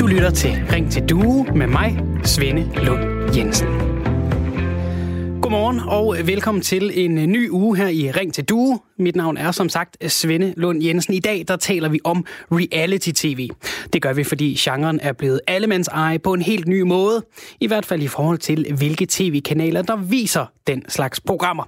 [0.00, 3.00] Du lytter til Ring til Due med mig, Svende Lund
[3.36, 3.99] Jensen.
[5.50, 8.80] Godmorgen og velkommen til en øh, ny uge her i Ring til Due.
[8.98, 11.14] Mit navn er som sagt Svende Lund Jensen.
[11.14, 13.48] I dag der taler vi om reality-tv.
[13.92, 17.24] Det gør vi, fordi genren er blevet allemands eje på en helt ny måde.
[17.60, 21.64] I hvert fald i forhold til, hvilke tv-kanaler, der viser den slags programmer.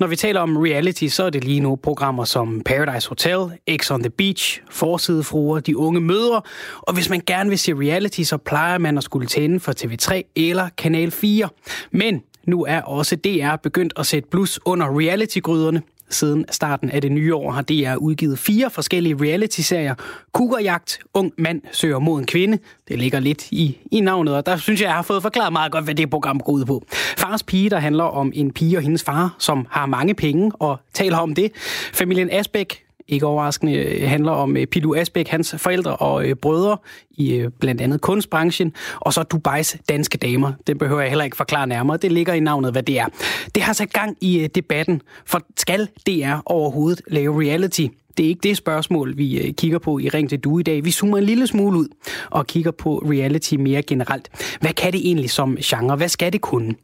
[0.00, 3.38] Når vi taler om reality, så er det lige nu programmer som Paradise Hotel,
[3.76, 6.42] X on the Beach, Forsidefruer, De Unge Mødre.
[6.80, 10.32] Og hvis man gerne vil se reality, så plejer man at skulle tænde for TV3
[10.36, 11.48] eller Kanal 4.
[11.92, 15.82] Men nu er også DR begyndt at sætte blus under reality-gryderne.
[16.10, 19.94] Siden starten af det nye år har DR udgivet fire forskellige reality-serier.
[20.32, 22.58] Kuggerjagt, Ung mand søger mod en kvinde.
[22.88, 25.72] Det ligger lidt i, i navnet, og der synes jeg, jeg har fået forklaret meget
[25.72, 26.84] godt, hvad det program går ud på.
[27.18, 30.80] Fars pige, der handler om en pige og hendes far, som har mange penge og
[30.94, 31.52] taler om det.
[31.92, 36.76] Familien Asbæk, ikke overraskende øh, handler om øh, Pilu Asbæk, hans forældre og øh, brødre
[37.10, 40.52] i øh, blandt andet kunstbranchen, og så Dubais danske damer.
[40.66, 41.96] Det behøver jeg heller ikke forklare nærmere.
[41.96, 43.06] Det ligger i navnet, hvad det er.
[43.54, 47.86] Det har sat gang i øh, debatten, for skal DR overhovedet lave reality?
[48.16, 50.84] Det er ikke det spørgsmål, vi øh, kigger på i Ring til Du i dag.
[50.84, 51.88] Vi zoomer en lille smule ud
[52.30, 54.28] og kigger på reality mere generelt.
[54.60, 55.96] Hvad kan det egentlig som genre?
[55.96, 56.74] Hvad skal det kunne?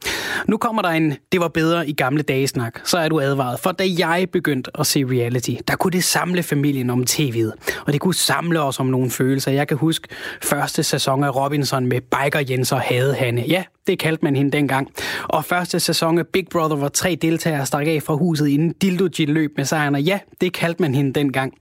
[0.47, 2.79] Nu kommer der en, det var bedre i gamle dage snak.
[2.85, 3.59] Så er du advaret.
[3.59, 7.51] For da jeg begyndte at se reality, der kunne det samle familien om tv'et.
[7.85, 9.51] Og det kunne samle os om nogle følelser.
[9.51, 10.07] Jeg kan huske
[10.43, 13.43] første sæson af Robinson med Biker Jens og Hadehanne.
[13.47, 14.91] Ja, det kaldte man hende dengang.
[15.23, 19.09] Og første sæson af Big Brother, hvor tre deltagere stak af fra huset inden Dildo
[19.17, 19.95] løb med sejren.
[19.95, 21.53] Og ja, det kaldte man hende dengang.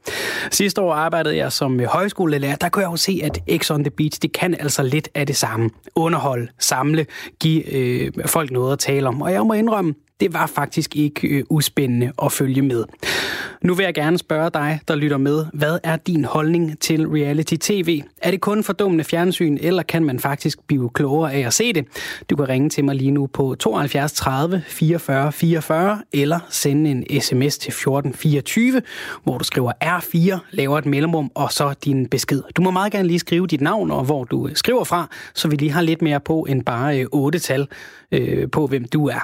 [0.50, 2.56] Sidste år arbejdede jeg som højskolelærer.
[2.56, 5.26] Der kunne jeg jo se, at X on the Beach, det kan altså lidt af
[5.26, 5.70] det samme.
[5.94, 7.06] Underhold, samle,
[7.40, 9.22] give øh, folk noget at tale om.
[9.22, 12.84] Og jeg må indrømme, det var faktisk ikke øh, uspændende at følge med.
[13.62, 18.02] Nu vil jeg gerne spørge dig, der lytter med, hvad er din holdning til reality-tv?
[18.22, 21.84] Er det kun fordummende fjernsyn, eller kan man faktisk blive klogere af at se det?
[22.30, 27.20] Du kan ringe til mig lige nu på 72 30 44 44, eller sende en
[27.20, 28.82] sms til 1424,
[29.24, 32.42] hvor du skriver R4, laver et mellemrum, og så din besked.
[32.56, 35.56] Du må meget gerne lige skrive dit navn, og hvor du skriver fra, så vi
[35.56, 37.68] lige har lidt mere på end bare øh, otte tal
[38.12, 39.20] øh, på, hvem du er.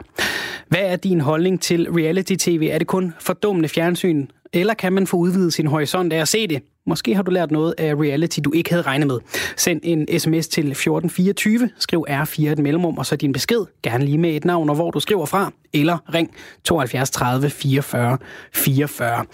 [0.68, 2.68] Hvad er din holdning til reality-tv?
[2.72, 6.46] Er det kun fordummende fjernsyn, eller kan man få udvidet sin horisont af at se
[6.46, 6.62] det?
[6.86, 9.18] Måske har du lært noget af reality, du ikke havde regnet med.
[9.56, 14.18] Send en sms til 1424, skriv R4 et mellemrum, og så din besked, gerne lige
[14.18, 16.30] med et navn og hvor du skriver fra, eller ring
[16.64, 18.18] 72 30 44
[18.52, 19.24] 44.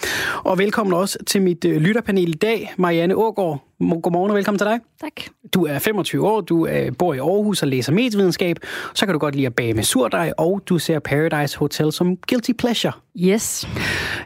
[0.44, 3.69] Og velkommen også til mit øh, lytterpanel i dag, Marianne Ågaard.
[3.80, 4.80] Godmorgen og velkommen til dig.
[5.00, 5.12] Tak.
[5.54, 8.56] Du er 25 år, du øh, bor i Aarhus og læser medievidenskab.
[8.94, 12.16] Så kan du godt lide at bage med surdej, og du ser Paradise Hotel som
[12.16, 12.92] guilty pleasure.
[13.18, 13.68] Yes.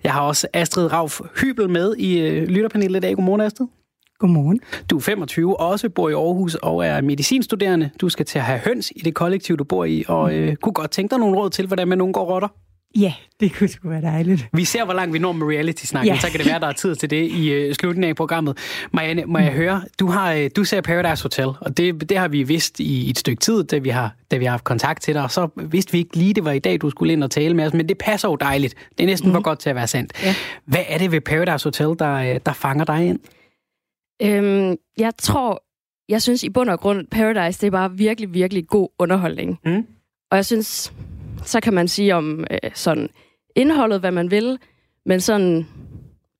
[0.04, 3.16] Jeg har også Astrid Rauf Hybel med i øh, lytterpanelet i dag.
[3.16, 3.66] Godmorgen, Astrid.
[4.18, 4.60] Godmorgen.
[4.90, 7.90] Du er 25, også bor i Aarhus og er medicinstuderende.
[8.00, 10.72] Du skal til at have høns i det kollektiv, du bor i, og øh, kunne
[10.72, 12.48] godt tænke dig nogle råd til, hvordan man undgår rotter.
[12.98, 14.48] Ja, det kunne sgu være dejligt.
[14.52, 16.20] Vi ser, hvor langt vi når med reality-snakken, ja.
[16.20, 18.58] så kan det være, der er tid til det i uh, slutningen af programmet.
[18.92, 19.56] Marianne, må jeg mm.
[19.56, 23.10] høre, du, har, uh, du ser Paradise Hotel, og det, det har vi vidst i
[23.10, 25.48] et stykke tid, da vi, har, da vi har haft kontakt til dig, og så
[25.56, 27.74] vidste vi ikke lige, det var i dag, du skulle ind og tale med os,
[27.74, 28.74] men det passer jo dejligt.
[28.98, 29.34] Det er næsten mm.
[29.34, 30.12] for godt til at være sandt.
[30.22, 30.34] Ja.
[30.64, 33.18] Hvad er det ved Paradise Hotel, der, øh, der fanger dig ind?
[34.22, 35.64] Øhm, jeg tror,
[36.08, 39.58] jeg synes i bund og grund, Paradise, det er bare virkelig, virkelig god underholdning.
[39.64, 39.86] Mm.
[40.30, 40.92] Og jeg synes,
[41.44, 43.08] så kan man sige om øh, sådan
[43.56, 44.58] indholdet, hvad man vil,
[45.06, 45.66] men sådan,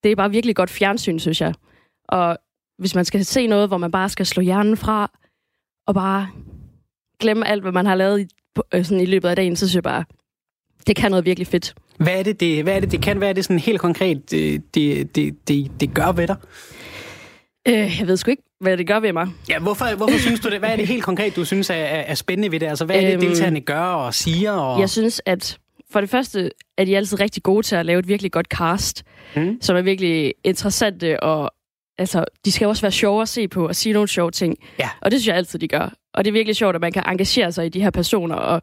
[0.02, 1.54] det er bare virkelig godt fjernsyn, synes jeg.
[2.08, 2.38] Og
[2.78, 5.10] hvis man skal se noget, hvor man bare skal slå hjernen fra,
[5.86, 6.28] og bare
[7.20, 8.26] glemme alt, hvad man har lavet i,
[8.74, 10.04] øh, sådan i løbet af dagen, så synes jeg bare,
[10.86, 11.74] det kan noget virkelig fedt.
[11.96, 13.18] Hvad er det, det, hvad er det, det kan?
[13.18, 16.36] Hvad er det sådan helt konkret, det, det, det, det, det gør ved dig?
[17.68, 19.28] Øh, jeg ved sgu ikke, hvad det gør ved mig.
[19.48, 20.58] Ja, hvorfor, hvorfor synes du det?
[20.58, 22.66] Hvad er det helt konkret, du synes er, er spændende ved det?
[22.66, 24.52] Altså, hvad er det, øhm, deltagerne gør og siger?
[24.52, 24.80] Og...
[24.80, 25.58] Jeg synes, at
[25.90, 29.04] for det første er de altid rigtig gode til at lave et virkelig godt cast,
[29.36, 29.58] mm.
[29.60, 31.54] som er virkelig interessante, og
[31.98, 34.56] altså, de skal også være sjove at se på og sige nogle sjove ting.
[34.78, 34.88] Ja.
[35.00, 35.92] Og det synes jeg altid, de gør.
[36.14, 38.62] Og det er virkelig sjovt, at man kan engagere sig i de her personer, og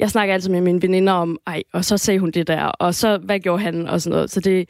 [0.00, 2.94] jeg snakker altid med mine veninder om, ej, og så sagde hun det der, og
[2.94, 4.30] så, hvad gjorde han, og sådan noget.
[4.30, 4.68] Så det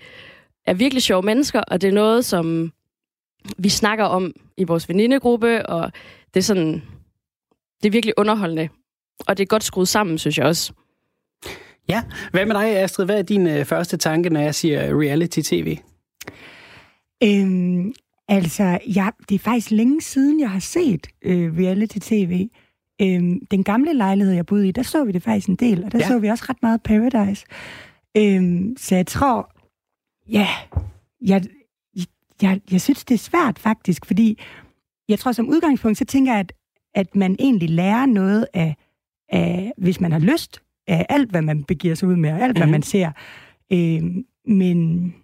[0.67, 2.73] er virkelig sjove mennesker, og det er noget, som
[3.59, 5.93] vi snakker om i vores venindegruppe, og
[6.35, 6.83] det er sådan,
[7.83, 8.69] det er virkelig underholdende.
[9.27, 10.73] Og det er godt skruet sammen, synes jeg også.
[11.89, 13.05] Ja, hvad med dig, Astrid?
[13.05, 15.79] Hvad er din øh, første tanke, når jeg siger reality-tv?
[17.25, 17.93] Øhm,
[18.29, 22.49] altså, ja, det er faktisk længe siden, jeg har set øh, reality-tv.
[23.03, 25.93] Øhm, den gamle lejlighed, jeg boede i, der så vi det faktisk en del, og
[25.93, 26.07] der ja.
[26.07, 27.47] så vi også ret meget Paradise.
[28.17, 29.53] Øhm, så jeg tror,
[30.29, 30.49] ja,
[31.21, 31.43] jeg,
[32.43, 34.39] jeg, jeg synes, det er svært faktisk, fordi
[35.09, 36.53] jeg tror som udgangspunkt, så tænker jeg, at,
[36.95, 38.77] at man egentlig lærer noget af,
[39.29, 42.57] af, hvis man har lyst, af alt, hvad man begiver sig ud med, og alt,
[42.57, 42.73] hvad mhm.
[42.73, 43.11] man ser.
[43.73, 44.03] Øh,
[44.47, 45.15] men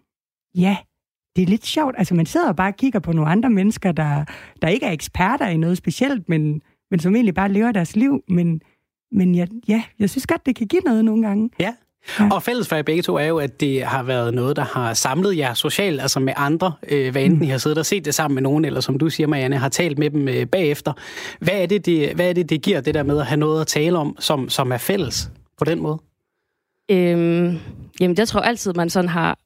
[0.54, 0.76] ja,
[1.36, 1.94] det er lidt sjovt.
[1.98, 4.24] Altså, man sidder og bare kigger på nogle andre mennesker, der,
[4.62, 8.24] der ikke er eksperter i noget specielt, men, men som egentlig bare lever deres liv.
[8.28, 8.60] Men,
[9.12, 11.50] men ja, ja, jeg synes godt, det kan give noget nogle gange.
[11.58, 11.74] Ja.
[12.20, 12.28] Ja.
[12.32, 14.94] Og fælles for jer begge to er jo, at det har været noget, der har
[14.94, 17.44] samlet jer socialt, altså med andre, øh, hvad enten mm.
[17.44, 19.68] I har siddet og set det sammen med nogen, eller som du siger, Marianne, har
[19.68, 20.92] talt med dem øh, bagefter.
[21.40, 23.60] Hvad er, det, det, hvad er det, det giver, det der med at have noget
[23.60, 25.98] at tale om, som, som er fælles på den måde?
[26.90, 27.58] Øhm,
[28.00, 29.38] jamen, jeg tror altid, man sådan har,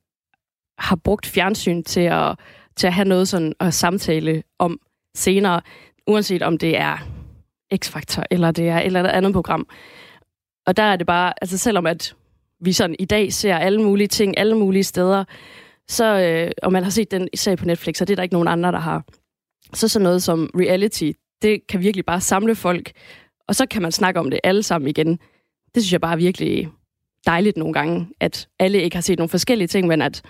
[0.78, 2.38] har brugt fjernsyn til at,
[2.76, 4.78] til at have noget sådan at samtale om
[5.14, 5.60] senere,
[6.06, 6.96] uanset om det er
[7.75, 9.66] X-Factor, eller det er et eller andet program.
[10.66, 12.14] Og der er det bare, altså selvom at
[12.60, 15.25] vi sådan i dag ser alle mulige ting, alle mulige steder,
[15.88, 18.34] så, øh, og man har set den sag på Netflix, og det er der ikke
[18.34, 19.05] nogen andre, der har.
[19.75, 21.12] Så sådan noget som reality,
[21.43, 22.93] det kan virkelig bare samle folk,
[23.49, 25.08] og så kan man snakke om det alle sammen igen.
[25.75, 26.69] Det synes jeg bare er virkelig
[27.26, 30.22] dejligt nogle gange, at alle ikke har set nogle forskellige ting, men at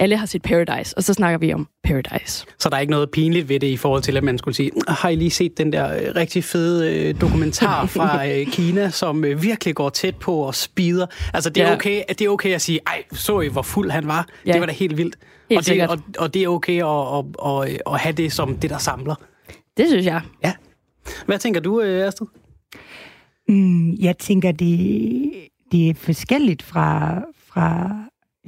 [0.00, 2.46] alle har set Paradise, og så snakker vi om Paradise.
[2.58, 4.70] Så der er ikke noget pinligt ved det i forhold til, at man skulle sige,
[4.88, 9.22] har I lige set den der øh, rigtig fede øh, dokumentar fra øh, Kina, som
[9.22, 11.06] virkelig går tæt på og spider?
[11.34, 11.74] Altså, det er, ja.
[11.74, 14.28] okay, det er okay at sige, ej, så I, hvor fuld han var?
[14.46, 14.52] Ja.
[14.52, 15.16] Det var da helt vildt.
[15.50, 18.56] Helt og, det, og, og det er okay at, at, at, at have det som
[18.56, 19.14] det, der samler.
[19.76, 20.20] Det synes jeg.
[20.44, 20.52] Ja.
[21.26, 22.28] Hvad tænker du, Astrid?
[23.48, 25.32] Mm, jeg tænker, det,
[25.72, 27.90] det er forskelligt fra, fra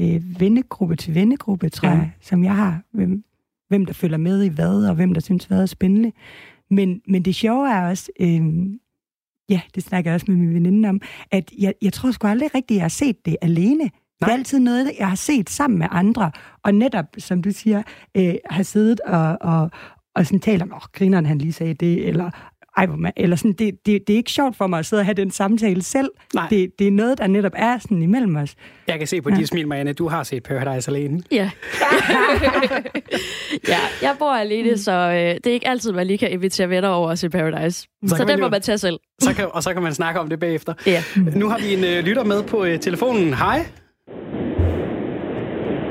[0.01, 1.95] øh, vennegruppe til vennegruppe, tror ja.
[1.95, 2.83] jeg, som jeg har.
[2.93, 3.25] Hvem,
[3.69, 6.13] hvem der følger med i hvad, og hvem der synes, hvad er spændende.
[6.71, 8.43] Men, men det sjove er også, øh,
[9.49, 11.01] ja, det snakker jeg også med min veninde om,
[11.31, 13.79] at jeg, jeg tror sgu aldrig rigtigt, jeg har set det alene.
[13.79, 13.91] Nej.
[14.21, 16.31] Det er altid noget, jeg har set sammen med andre,
[16.63, 17.83] og netop, som du siger,
[18.17, 19.71] øh, har siddet og, og,
[20.15, 23.37] og sådan talt om, åh, grineren han lige sagde det, eller ej, hvor man, eller
[23.37, 25.83] sådan, det, det, det er ikke sjovt for mig at sidde og have den samtale
[25.83, 26.11] selv.
[26.35, 26.47] Nej.
[26.51, 28.55] Det, det er noget, der netop er sådan imellem os.
[28.89, 29.37] Jeg kan se på ja.
[29.37, 31.23] dit smil, Marianne, du har set Paradise alene.
[31.31, 31.37] Ja.
[33.69, 36.89] ja, jeg bor alene, så øh, det er ikke altid, man lige kan invitere venner
[36.89, 37.89] over at se Paradise.
[38.07, 38.99] Så, så den må man tage selv.
[39.21, 40.75] Så kan, og så kan man snakke om det bagefter.
[40.87, 41.03] Ja.
[41.37, 43.35] Nu har vi en øh, lytter med på øh, telefonen.
[43.35, 43.67] Hej.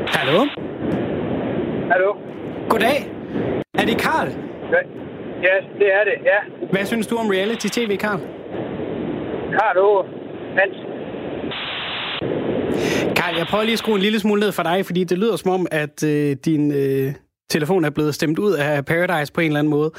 [0.07, 0.45] Hallo?
[1.91, 2.13] Hallo?
[2.69, 3.11] Goddag.
[3.73, 4.27] Er det Karl?
[4.71, 5.10] Ja.
[5.47, 6.67] Ja, det er det, ja.
[6.71, 8.19] Hvad synes du om reality-tv, Karl?
[9.57, 10.03] Karl Ove
[10.59, 10.77] Hans.
[13.15, 15.35] Karl, jeg prøver lige at skrue en lille smule ned for dig, fordi det lyder
[15.35, 17.13] som om, at øh, din øh,
[17.49, 19.91] telefon er blevet stemt ud af Paradise på en eller anden måde.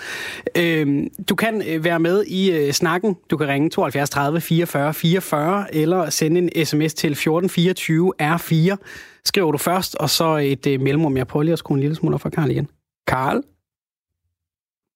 [0.57, 3.17] Øh, du kan øh, være med i øh, snakken.
[3.31, 8.77] Du kan ringe 72 30 44 44, eller sende en sms til 1424 R4.
[9.25, 11.17] Skriver du først, og så et øh, mellemrum.
[11.17, 12.69] Jeg prøver lige at skrue en lille smule for Karl igen.
[13.07, 13.43] Karl?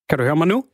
[0.08, 0.64] Kan du høre mig nu?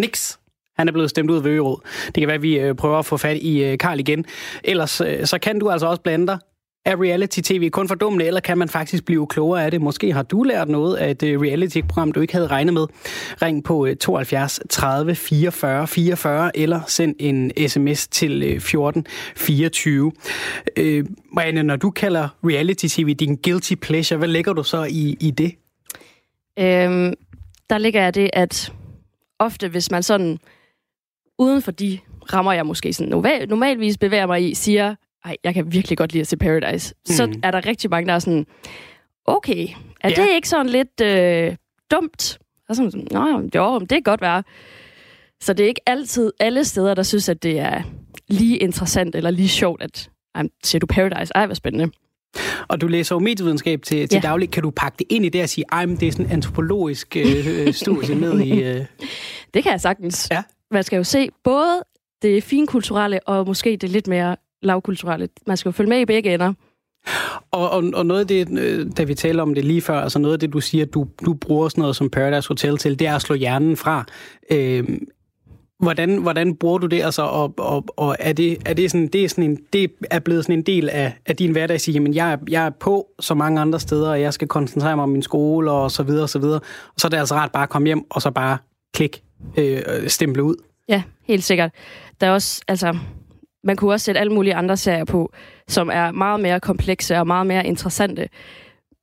[0.00, 0.40] Niks.
[0.78, 1.76] Han er blevet stemt ud ved Øgerød.
[2.06, 4.24] Det kan være, at vi øh, prøver at få fat i øh, Karl igen.
[4.64, 6.38] Ellers øh, så kan du altså også blande dig.
[6.84, 9.80] Er reality-tv kun for dumme, eller kan man faktisk blive klogere af det?
[9.80, 12.86] Måske har du lært noget af et reality-program, du ikke havde regnet med.
[13.42, 19.06] Ring på 72 30 44 44, eller send en sms til 14
[19.36, 20.12] 24.
[20.76, 25.30] Øh, Marianne, når du kalder reality-tv din guilty pleasure, hvad lægger du så i, i
[25.30, 25.54] det?
[26.58, 27.14] Øhm,
[27.70, 28.72] der ligger jeg det, at
[29.38, 30.38] ofte, hvis man sådan
[31.38, 31.98] uden for de
[32.32, 36.12] rammer, jeg måske sådan normal, normalvis bevæger mig i, siger, ej, jeg kan virkelig godt
[36.12, 37.14] lide at se Paradise, mm.
[37.14, 38.46] så er der rigtig mange, der er sådan,
[39.24, 39.68] okay,
[40.00, 40.14] er ja.
[40.14, 41.56] det ikke sådan lidt øh,
[41.90, 42.38] dumt?
[42.68, 44.42] Og sådan, Nå, jo, det kan godt være.
[45.40, 47.82] Så det er ikke altid alle steder, der synes, at det er
[48.28, 51.32] lige interessant eller lige sjovt, at ej, ser du Paradise?
[51.34, 51.90] Ej, hvor spændende.
[52.68, 54.28] Og du læser jo medievidenskab til, til ja.
[54.28, 54.50] daglig.
[54.50, 57.16] Kan du pakke det ind i det og sige, at det er sådan en antropologisk
[57.16, 58.62] øh, øh studie ned i...
[58.62, 58.84] Øh...
[59.54, 60.28] Det kan jeg sagtens.
[60.30, 60.42] Ja.
[60.70, 61.82] Man skal jo se både
[62.22, 65.28] det finkulturelle og måske det lidt mere lavkulturelle.
[65.46, 66.52] Man skal jo følge med i begge ender.
[67.50, 70.18] Og, og, og noget af det, øh, da vi taler om det lige før, altså
[70.18, 73.06] noget af det, du siger, du, du bruger sådan noget som Paradise Hotel til, det
[73.06, 74.04] er at slå hjernen fra.
[74.50, 74.84] Øh,
[75.80, 79.24] Hvordan, hvordan bruger du det, altså, og, og, og er, det, er det, sådan, det,
[79.24, 81.92] er sådan en, det er blevet sådan en del af, af din hverdag at sige,
[81.92, 85.08] jamen jeg, jeg er på så mange andre steder, og jeg skal koncentrere mig om
[85.08, 86.60] min skole, og så videre, og så videre.
[86.94, 88.58] Og så er det altså rart bare at komme hjem, og så bare
[88.94, 89.22] klik,
[89.58, 90.54] øh, øh, stemple ud.
[90.88, 91.70] Ja, helt sikkert.
[92.20, 92.98] Der er også, altså,
[93.64, 95.32] man kunne også sætte alle mulige andre serier på,
[95.68, 98.28] som er meget mere komplekse og meget mere interessante.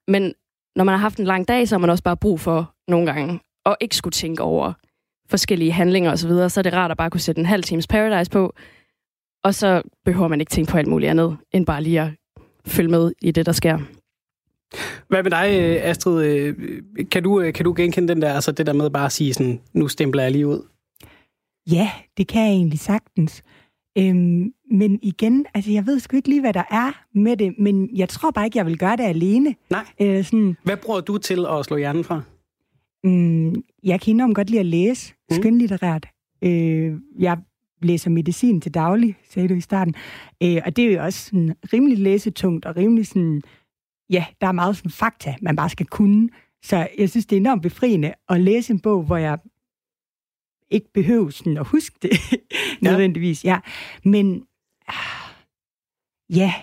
[0.08, 0.34] Men
[0.76, 3.06] når man har haft en lang dag, så har man også bare brug for nogle
[3.06, 4.74] gange at ikke skulle tænke over,
[5.30, 7.64] forskellige handlinger osv., så, videre, så er det rart at bare kunne sætte en halv
[7.64, 8.54] times Paradise på,
[9.44, 12.10] og så behøver man ikke tænke på alt muligt andet, end bare lige at
[12.66, 13.80] følge med i det, der sker.
[15.08, 15.48] Hvad med dig,
[15.84, 16.54] Astrid?
[17.12, 19.62] Kan du, kan du genkende den der, altså det der med bare at sige sådan,
[19.74, 20.62] nu stempler jeg lige ud?
[21.72, 23.44] Ja, det kan jeg egentlig sagtens.
[23.98, 27.90] Øhm, men igen, altså jeg ved sgu ikke lige, hvad der er med det, men
[27.98, 29.56] jeg tror bare ikke, jeg vil gøre det alene.
[29.70, 29.86] Nej.
[30.02, 32.22] Øh, sådan, hvad bruger du til at slå hjernen fra?
[33.04, 35.36] Mm, jeg kan enormt godt lide at læse mm.
[35.36, 36.08] skønlitterært.
[36.44, 37.38] Øh, jeg
[37.82, 39.96] læser medicin til daglig, sagde du i starten.
[40.44, 43.42] Øh, og det er jo også sådan rimelig læsetungt og rimelig sådan,
[44.10, 46.30] ja, der er meget sådan fakta, man bare skal kunne.
[46.64, 49.38] Så jeg synes, det er enormt befriende at læse en bog, hvor jeg
[50.72, 52.12] ikke behøver sådan at huske det
[52.82, 53.46] nødvendigvis.
[53.46, 53.60] Ja.
[54.04, 54.44] Men
[56.30, 56.54] ja,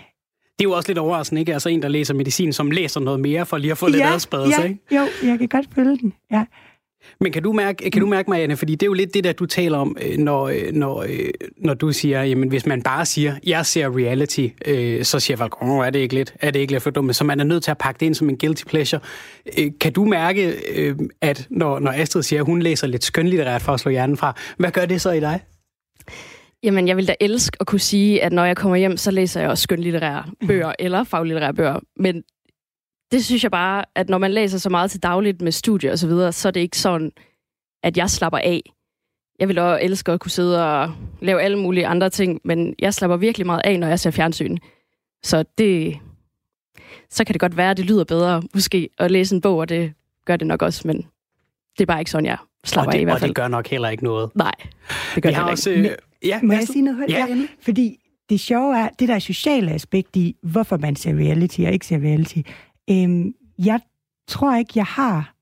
[0.58, 1.52] det er jo også lidt overraskende, ikke?
[1.52, 4.12] Altså en, der læser medicin, som læser noget mere, for lige at få lidt ja,
[4.12, 4.80] adspredelse, ja, ikke?
[4.96, 6.44] Jo, jeg kan godt følge den, ja.
[7.20, 9.32] Men kan du mærke, kan du mærke Marianne, fordi det er jo lidt det, der
[9.32, 13.06] du taler om, øh, når, øh, når, øh, når du siger, jamen hvis man bare
[13.06, 14.48] siger, jeg ser reality,
[15.02, 17.16] så siger folk, åh, er det ikke lidt, er det ikke lidt for dumt?
[17.16, 19.00] Så man er nødt til at pakke det ind som en guilty pleasure.
[19.80, 20.54] Kan du mærke,
[21.20, 24.36] at når, når Astrid siger, at hun læser lidt skønlitterært for at slå hjernen fra,
[24.56, 25.40] hvad gør det så i dig?
[26.62, 29.40] Jamen, jeg vil da elske at kunne sige, at når jeg kommer hjem, så læser
[29.40, 30.74] jeg også skønlitterære bøger mm.
[30.78, 31.80] eller faglitterære bøger.
[31.96, 32.22] Men
[33.12, 35.98] det synes jeg bare, at når man læser så meget til dagligt med studier og
[35.98, 37.12] så videre, så er det ikke sådan,
[37.82, 38.60] at jeg slapper af.
[39.38, 42.94] Jeg vil også elske at kunne sidde og lave alle mulige andre ting, men jeg
[42.94, 44.56] slapper virkelig meget af, når jeg ser fjernsyn.
[45.22, 45.98] Så det,
[47.10, 49.68] så kan det godt være, at det lyder bedre måske at læse en bog, og
[49.68, 49.92] det
[50.24, 50.96] gør det nok også, men
[51.78, 53.22] det er bare ikke sådan, jeg slapper det, af i hvert fald.
[53.22, 54.30] Og det gør nok heller ikke noget.
[54.34, 54.52] Nej,
[55.14, 55.90] det gør Vi det har også, ikke.
[55.90, 57.10] Øh, ja, Må jeg sige noget?
[57.10, 57.46] Ja, ja.
[57.60, 61.86] Fordi det sjove er, det der sociale aspekt i, hvorfor man ser reality og ikke
[61.86, 62.38] ser reality.
[62.90, 63.80] Øhm, jeg
[64.28, 65.34] tror ikke, jeg har...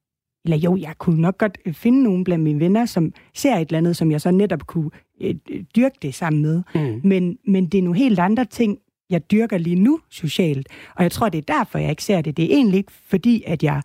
[0.44, 3.78] Eller jo, jeg kunne nok godt finde nogen blandt mine venner, som ser et eller
[3.78, 5.34] andet, som jeg så netop kunne øh,
[5.76, 6.62] dyrke det sammen med.
[6.74, 7.00] Mm.
[7.04, 8.78] Men, men det er nogle helt andre ting,
[9.10, 10.68] jeg dyrker lige nu socialt.
[10.96, 12.36] Og jeg tror, det er derfor, jeg ikke ser det.
[12.36, 13.82] Det er egentlig ikke fordi, at jeg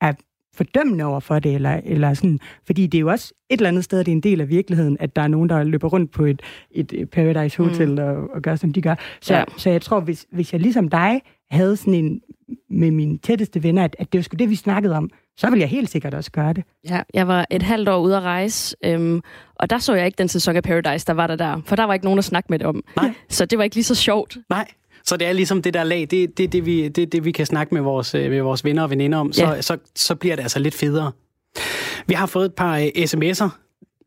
[0.00, 0.12] er
[0.54, 3.84] fordømmende over for det, eller, eller sådan, fordi det er jo også et eller andet
[3.84, 6.24] sted, det er en del af virkeligheden, at der er nogen, der løber rundt på
[6.24, 7.98] et, et Paradise Hotel mm.
[7.98, 8.94] og, og gør, som de gør.
[9.20, 9.44] Så, ja.
[9.56, 11.20] så jeg tror, hvis, hvis jeg ligesom dig
[11.50, 12.20] havde sådan en
[12.70, 15.60] med mine tætteste venner, at, at det var sgu det, vi snakkede om, så ville
[15.60, 16.64] jeg helt sikkert også gøre det.
[16.88, 19.20] Ja, jeg var et halvt år ude at rejse, øhm,
[19.54, 21.84] og der så jeg ikke den sæson af Paradise, der var der der, for der
[21.84, 22.82] var ikke nogen at snakke med det om.
[22.96, 23.14] Nej.
[23.28, 24.38] Så det var ikke lige så sjovt.
[24.50, 24.68] Nej.
[25.04, 27.46] Så det er ligesom det der lag, det, det, det, vi, det, det vi kan
[27.46, 29.62] snakke med vores, øh, med vores venner og veninder om, så, ja.
[29.62, 31.12] så, så bliver det altså lidt federe.
[32.06, 33.48] Vi har fået et par uh, sms'er.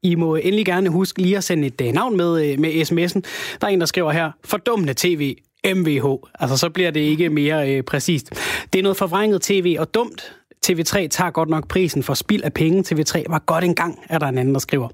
[0.04, 3.22] I må endelig gerne huske lige at sende et uh, navn med, uh, med sms'en.
[3.62, 6.06] Der er en, der skriver her, fordummende tv, MVH.
[6.40, 8.30] Altså, så bliver det ikke mere øh, præcist.
[8.74, 10.36] Det er noget forvrænget tv og dumt.
[10.66, 12.84] TV3 tager godt nok prisen for spild af penge.
[12.94, 14.88] TV3 var godt engang, er der en anden, der skriver.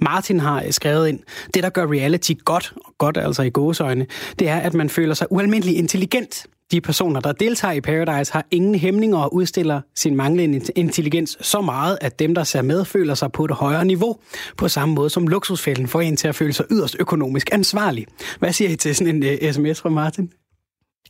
[0.00, 1.20] Martin har øh, skrevet ind,
[1.54, 4.06] det der gør reality godt, og godt altså i gåseøjne,
[4.38, 6.46] det er, at man føler sig ualmindelig intelligent.
[6.72, 11.60] De personer, der deltager i Paradise, har ingen hæmninger og udstiller sin manglende intelligens så
[11.60, 14.16] meget, at dem, der ser med, føler sig på et højere niveau.
[14.56, 18.06] På samme måde som luksusfælden får en til at føle sig yderst økonomisk ansvarlig.
[18.38, 20.32] Hvad siger I til sådan en uh, øh, sms fra Martin?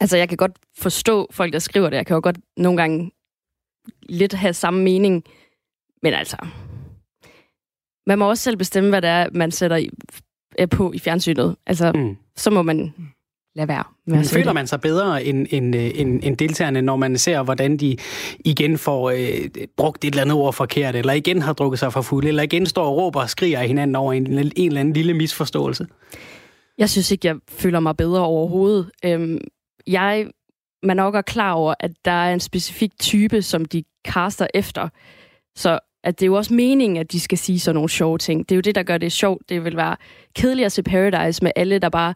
[0.00, 1.96] Altså, jeg kan godt forstå folk, der skriver det.
[1.96, 3.10] Jeg kan jo godt nogle gange
[4.08, 5.24] lidt have samme mening.
[6.02, 6.36] Men altså,
[8.06, 9.90] man må også selv bestemme, hvad det er, man sætter i,
[10.58, 11.56] er på i fjernsynet.
[11.66, 12.16] Altså, mm.
[12.36, 12.94] så må man
[13.54, 13.84] lade være.
[14.06, 17.76] Men føler man sig bedre end, end, øh, end, end deltagerne, når man ser, hvordan
[17.76, 17.96] de
[18.44, 22.02] igen får øh, brugt et eller andet ord forkert, eller igen har drukket sig for
[22.02, 24.94] fuld, eller igen står og råber og skriger af hinanden over en, en eller anden
[24.94, 25.86] lille misforståelse?
[26.78, 28.90] Jeg synes ikke, jeg føler mig bedre overhovedet.
[29.04, 29.40] Øhm,
[29.86, 30.26] jeg
[30.82, 34.88] man nok er klar over, at der er en specifik type, som de kaster efter.
[35.56, 38.48] Så at det er jo også meningen, at de skal sige sådan nogle sjove ting.
[38.48, 39.48] Det er jo det, der gør det sjovt.
[39.48, 39.96] Det vil være
[40.34, 42.14] kedeligt at se Paradise med alle, der bare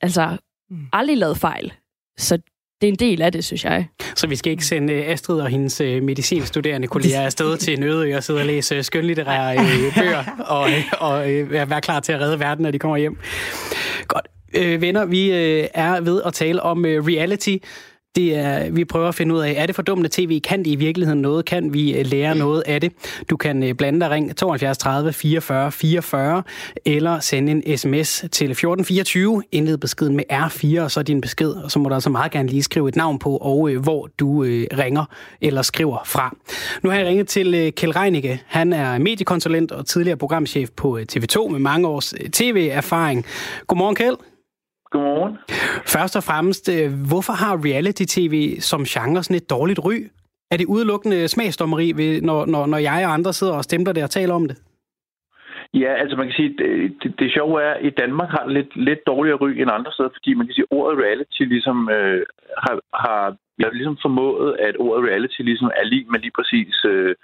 [0.00, 0.36] altså,
[0.70, 0.86] mm.
[0.92, 1.72] aldrig lavet fejl.
[2.18, 2.38] Så
[2.80, 3.86] det er en del af det, synes jeg.
[4.14, 7.82] Så vi skal ikke sende øh, Astrid og hendes øh, medicinstuderende kolleger afsted til en
[7.82, 10.24] øde og sidde og læse skønlitterære øh, bøger
[10.56, 13.18] og, og være klar til at redde verden, når de kommer hjem.
[14.08, 14.28] Godt.
[14.80, 15.30] Venner, vi
[15.74, 17.56] er ved at tale om reality.
[18.16, 20.40] Det er, vi prøver at finde ud af, er det fordummende tv?
[20.40, 21.44] Kan det i virkeligheden noget?
[21.44, 22.92] Kan vi øh, lære noget af det?
[23.30, 26.42] Du kan øh, blande dig ring 72 30 44 44,
[26.84, 31.70] eller sende en sms til 1424, indled beskeden med R4, og så din besked, og
[31.70, 34.44] så må du altså meget gerne lige skrive et navn på, og øh, hvor du
[34.44, 35.04] øh, ringer
[35.40, 36.36] eller skriver fra.
[36.82, 38.42] Nu har jeg ringet til øh, Kjell Reinicke.
[38.46, 43.26] Han er mediekonsulent og tidligere programchef på øh, TV2 med mange års øh, tv-erfaring.
[43.66, 44.16] Godmorgen, Kjell.
[44.90, 45.38] Godmorgen.
[45.94, 49.96] Først og fremmest, øh, hvorfor har reality-tv som genre sådan et dårligt ry?
[50.52, 54.10] Er det udelukkende smagsdommeri, når, når, når jeg og andre sidder og stemmer der og
[54.10, 54.56] taler om det?
[55.74, 58.52] Ja, altså man kan sige, det, det, det sjove er, at i Danmark har det
[58.52, 61.90] lidt, lidt dårligere ry end andre steder, fordi man kan sige, at ordet reality ligesom
[61.96, 62.22] øh,
[62.64, 66.84] har, har vi har ligesom formået, at ordet reality ligesom er lige med lige præcis...
[66.84, 67.14] Øh,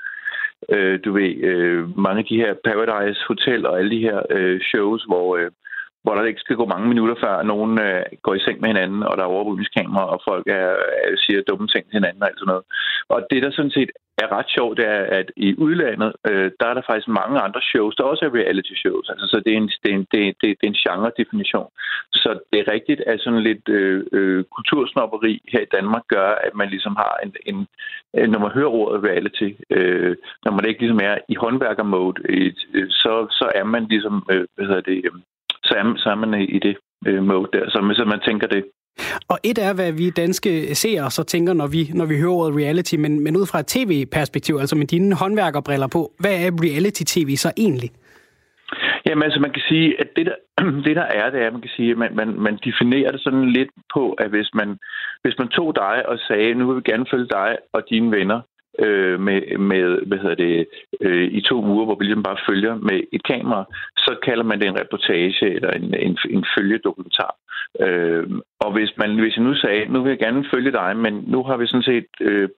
[0.75, 4.61] øh, du ved, øh, mange af de her Paradise Hotel og alle de her øh,
[4.61, 5.51] shows, hvor, øh,
[6.07, 9.03] hvor der ikke skal gå mange minutter, før nogen øh, går i seng med hinanden,
[9.03, 10.71] og der er overvågningskamera, og folk er,
[11.05, 12.65] er, siger dumme ting til hinanden og alt sådan noget.
[13.15, 13.91] Og det, der sådan set
[14.23, 17.63] er ret sjovt, det er, at i udlandet, øh, der er der faktisk mange andre
[17.71, 19.07] shows, der også er reality shows.
[19.13, 21.71] Altså, så det er en, det er en, det er, det er en genre-definition.
[22.23, 26.55] Så det er rigtigt, at sådan lidt øh, øh, kultursnopperi her i Danmark gør, at
[26.61, 27.59] man ligesom har en, en
[28.17, 32.53] øh, når man hører ordet reality, øh, når man ikke ligesom er i håndværker-mode, øh,
[33.03, 35.13] så, så er man ligesom, øh, hvad hedder det, øh,
[35.75, 38.65] er, så man i det øh, mode der, så, så man tænker det.
[39.29, 42.57] Og et er, hvad vi danske seere så tænker, når vi, når vi hører ordet
[42.57, 47.37] reality, men, men ud fra et tv-perspektiv, altså med dine håndværkerbriller på, hvad er reality-tv
[47.37, 47.91] så egentlig?
[49.07, 50.39] Jamen altså, man kan sige, at det der,
[50.87, 53.51] det der er, det er, man kan sige, at man, man, man definerer det sådan
[53.53, 54.79] lidt på, at hvis man,
[55.23, 58.41] hvis man tog dig og sagde, nu vil vi gerne følge dig og dine venner
[58.79, 60.67] øh, med, med, hvad hedder det,
[61.01, 63.65] øh, i to uger, hvor vi ligesom bare følger med et kamera,
[63.97, 67.35] så kalder man det en reportage eller en, en, en følgedokumentar.
[67.81, 68.27] Øh,
[68.61, 71.43] og hvis, man, hvis jeg nu sagde, nu vil jeg gerne følge dig, men nu
[71.43, 72.49] har vi sådan set øh,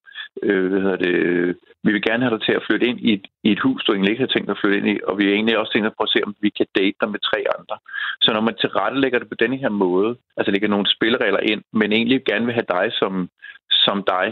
[0.42, 3.26] øh, hvad hedder det, vi vil gerne have dig til at flytte ind i et,
[3.44, 5.32] i et hus, du egentlig ikke har tænkt at flytte ind i, og vi er
[5.34, 7.76] egentlig også tænkt at prøve at se, om vi kan date dig med tre andre.
[8.22, 11.92] Så når man tilrettelægger det på denne her måde, altså lægger nogle spilleregler ind, men
[11.92, 13.12] egentlig gerne vil have dig som,
[13.70, 14.26] som dig,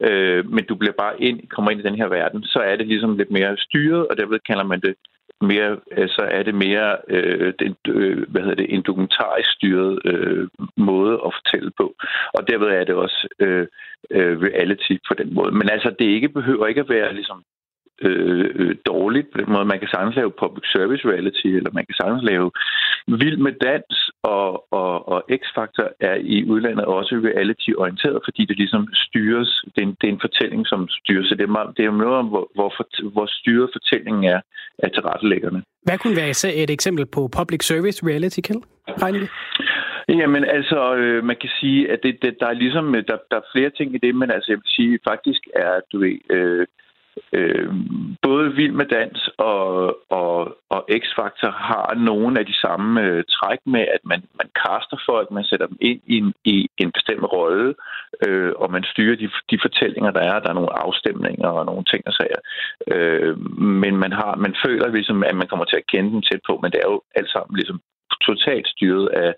[0.00, 2.86] øh, men du bliver bare ind, kommer ind i den her verden, så er det
[2.86, 4.94] ligesom lidt mere styret, og derved kalder man det
[5.40, 9.98] mere, øh, så er det mere øh, den, øh, hvad hedder det, en dokumentarisk styret
[10.04, 11.94] øh, måde at fortælle på.
[12.34, 13.66] Og derved er det også øh,
[14.10, 15.52] øh, reality på den måde.
[15.52, 17.42] Men altså, det ikke behøver ikke at være ligesom
[18.02, 19.64] øh, øh, dårligt på den måde.
[19.64, 22.50] Man kan sagtens lave public service reality, eller man kan sagtens lave
[23.06, 28.88] vild med dans, og, og, og X-Factor er i udlandet også reality-orienteret, fordi det ligesom
[29.06, 29.50] styres.
[29.74, 31.26] Det er en, det er en fortælling, som styres.
[31.28, 32.70] Så det er, meget, det er noget om, hvor, hvor,
[33.14, 34.40] hvor styret fortællingen er
[34.78, 35.62] af tilrettelæggerne.
[35.82, 38.62] Hvad kunne være et eksempel på public service reality, Kjeld?
[40.08, 43.50] Jamen altså, øh, man kan sige, at det, det, der er ligesom, der, der er
[43.54, 46.66] flere ting i det, men altså jeg vil sige, faktisk er, du ved, øh,
[47.32, 47.72] øh,
[48.22, 53.58] både Vild med Dans og, og, og X-Factor har nogle af de samme øh, træk
[53.66, 57.24] med, at man, man kaster folk, man sætter dem ind i en, i en bestemt
[57.32, 57.74] rolle,
[58.26, 60.40] øh, og man styrer de, de fortællinger, der er.
[60.40, 62.40] Der er nogle afstemninger og nogle ting og sager.
[62.92, 63.38] Øh,
[63.82, 66.58] men man, har, man føler ligesom, at man kommer til at kende dem tæt på,
[66.62, 67.80] men det er jo alt sammen ligesom
[68.28, 69.34] totalt styret af,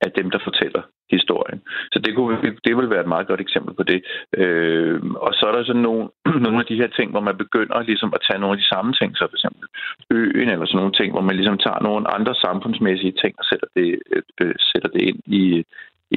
[0.00, 1.60] af dem, der fortæller historien.
[1.92, 4.00] Så det, kunne, det vil være et meget godt eksempel på det.
[4.40, 6.08] Øh, og så er der sådan nogle,
[6.44, 8.92] nogle af de her ting, hvor man begynder ligesom at tage nogle af de samme
[8.92, 9.64] ting, så for eksempel
[10.10, 13.68] øen eller sådan nogle ting, hvor man ligesom tager nogle andre samfundsmæssige ting og sætter
[13.76, 15.64] det, øh, øh sætter det ind i,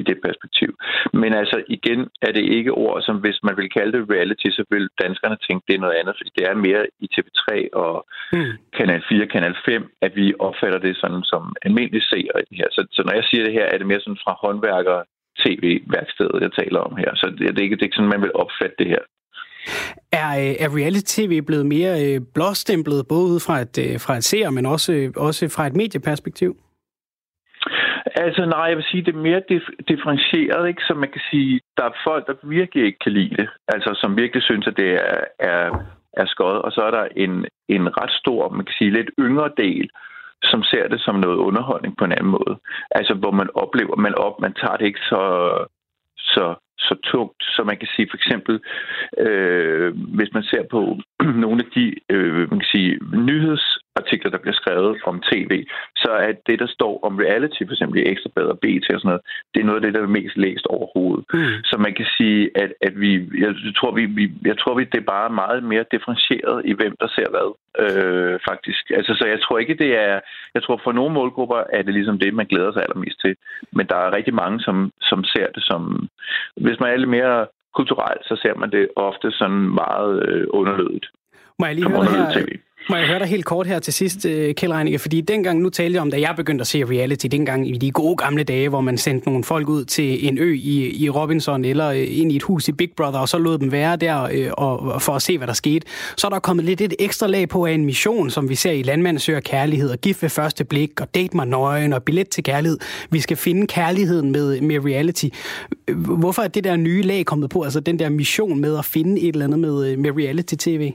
[0.08, 0.70] det perspektiv.
[1.22, 4.62] Men altså igen er det ikke ord, som hvis man vil kalde det reality, så
[4.70, 7.48] vil danskerne tænke, det er noget andet, fordi det er mere i TV3
[7.84, 7.94] og
[8.32, 8.52] mm.
[8.76, 12.68] Kanal 4, Kanal 5, at vi opfatter det sådan som almindelig seere i det her.
[12.76, 14.98] Så, så når jeg siger det her, er det mere sådan fra håndværker
[15.42, 17.10] tv-værkstedet, jeg taler om her.
[17.14, 19.02] Så det er ikke, det er ikke sådan, man vil opfatte det her.
[20.12, 24.24] Er, øh, er reality-tv blevet mere øh, blåstemplet, både ud fra et, øh, fra et
[24.24, 26.56] seer, men også, også fra et medieperspektiv?
[28.14, 29.42] Altså nej, jeg vil sige, det er mere
[29.88, 30.82] differentieret, ikke?
[30.82, 33.48] Så man kan sige, der er folk, der virkelig ikke kan lide det.
[33.68, 35.70] Altså som virkelig synes, at det er, er,
[36.12, 36.62] er skødt.
[36.66, 39.90] Og så er der en, en ret stor, man kan sige, lidt yngre del,
[40.42, 42.54] som ser det som noget underholdning på en anden måde.
[42.90, 45.24] Altså hvor man oplever, man op, man tager det ikke så,
[46.16, 48.60] så så tungt, så man kan sige for eksempel,
[49.18, 50.98] øh, hvis man ser på
[51.44, 55.64] nogle af de øh, man kan sige, nyheds, nyhedsartikler, der bliver skrevet om tv,
[55.96, 59.08] så er det, der står om reality, for eksempel i Ekstrabladet og BT og sådan
[59.08, 59.22] noget,
[59.54, 61.24] det er noget af det, der er mest læst overhovedet.
[61.34, 61.62] Mm.
[61.64, 63.10] Så man kan sige, at, at vi,
[63.44, 66.94] jeg tror, vi, vi, jeg tror, vi, det er bare meget mere differentieret i, hvem
[67.00, 67.48] der ser hvad,
[67.84, 68.84] øh, faktisk.
[68.98, 70.20] Altså, så jeg tror ikke, det er,
[70.54, 73.34] jeg tror for nogle målgrupper er det ligesom det, man glæder sig allermest til.
[73.76, 76.08] Men der er rigtig mange, som, som ser det som,
[76.56, 77.46] hvis man er lidt mere
[77.78, 81.06] kulturelt, så ser man det ofte sådan meget øh, underlødigt.
[81.58, 82.30] Må jeg lige høre her,
[82.90, 85.70] må jeg høre dig helt kort her til sidst, øh, Kjell Reinicke, fordi dengang, nu
[85.70, 88.68] talte jeg om, da jeg begyndte at se reality, dengang i de gode gamle dage,
[88.68, 92.32] hvor man sendte nogle folk ud til en ø i, i Robinson eller øh, ind
[92.32, 95.12] i et hus i Big Brother, og så lod dem være der øh, og, for
[95.12, 95.86] at se, hvad der skete.
[96.16, 98.72] Så er der kommet lidt et ekstra lag på af en mission, som vi ser
[98.72, 102.28] i Landmand søger kærlighed, og gift ved første blik, og date mig nøgen, og billet
[102.28, 102.78] til kærlighed.
[103.10, 105.26] Vi skal finde kærligheden med, med reality.
[105.94, 109.20] Hvorfor er det der nye lag kommet på, altså den der mission med at finde
[109.20, 110.92] et eller andet med, øh, med reality-tv?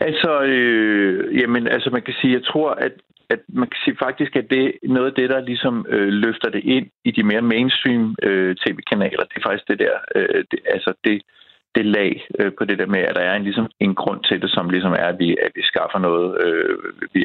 [0.00, 2.92] Altså, øh, jamen, altså man kan sige, jeg tror, at
[3.30, 6.50] at man kan sige faktisk, at det er noget af det, der ligesom øh, løfter
[6.50, 9.24] det ind i de mere mainstream øh, tv-kanaler.
[9.24, 11.22] Det er faktisk det der, øh, det, altså det,
[11.74, 14.42] det lag øh, på det der med, at der er en, ligesom, en grund til
[14.42, 16.78] det, som ligesom er, at vi, at vi skaffer noget, øh,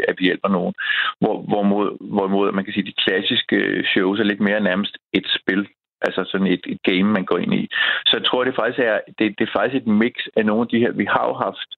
[0.08, 0.74] at vi hjælper nogen.
[1.20, 5.28] Hvor, hvorimod, hvorimod man kan sige, de klassiske øh, shows er lidt mere nærmest et
[5.40, 5.68] spil,
[6.02, 7.68] altså sådan et, et game, man går ind i.
[8.06, 10.68] Så jeg tror, det faktisk er, det, det er faktisk et mix af nogle af
[10.68, 11.70] de her, vi har jo haft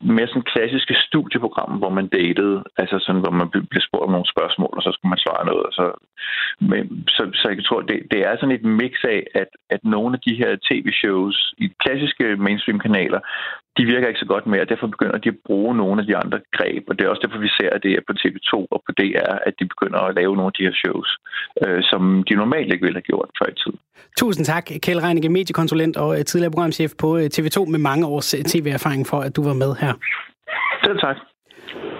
[0.00, 4.32] mere sådan klassiske studieprogrammer, hvor man datede, altså sådan, hvor man blev spurgt om nogle
[4.34, 5.64] spørgsmål, og så skulle man svare noget.
[5.68, 5.86] Og så,
[6.70, 10.12] men, så, så jeg tror, det, det er sådan et mix af, at, at nogle
[10.16, 13.20] af de her tv-shows i klassiske mainstream-kanaler,
[13.76, 16.16] de virker ikke så godt mere, og derfor begynder de at bruge nogle af de
[16.22, 18.78] andre greb, og det er også derfor, vi ser, at det er på TV2 og
[18.86, 21.10] på DR, at de begynder at lave nogle af de her shows,
[21.62, 23.78] øh, som de normalt ikke ville have gjort før i tiden.
[24.22, 28.34] Tusind tak, Kjell Reinicke, mediekonsulent og øh, tidligere programchef på øh, TV2 med mange års
[28.34, 29.92] øh, tv-erfaring for, at du var med her.
[30.84, 31.16] Selv tak.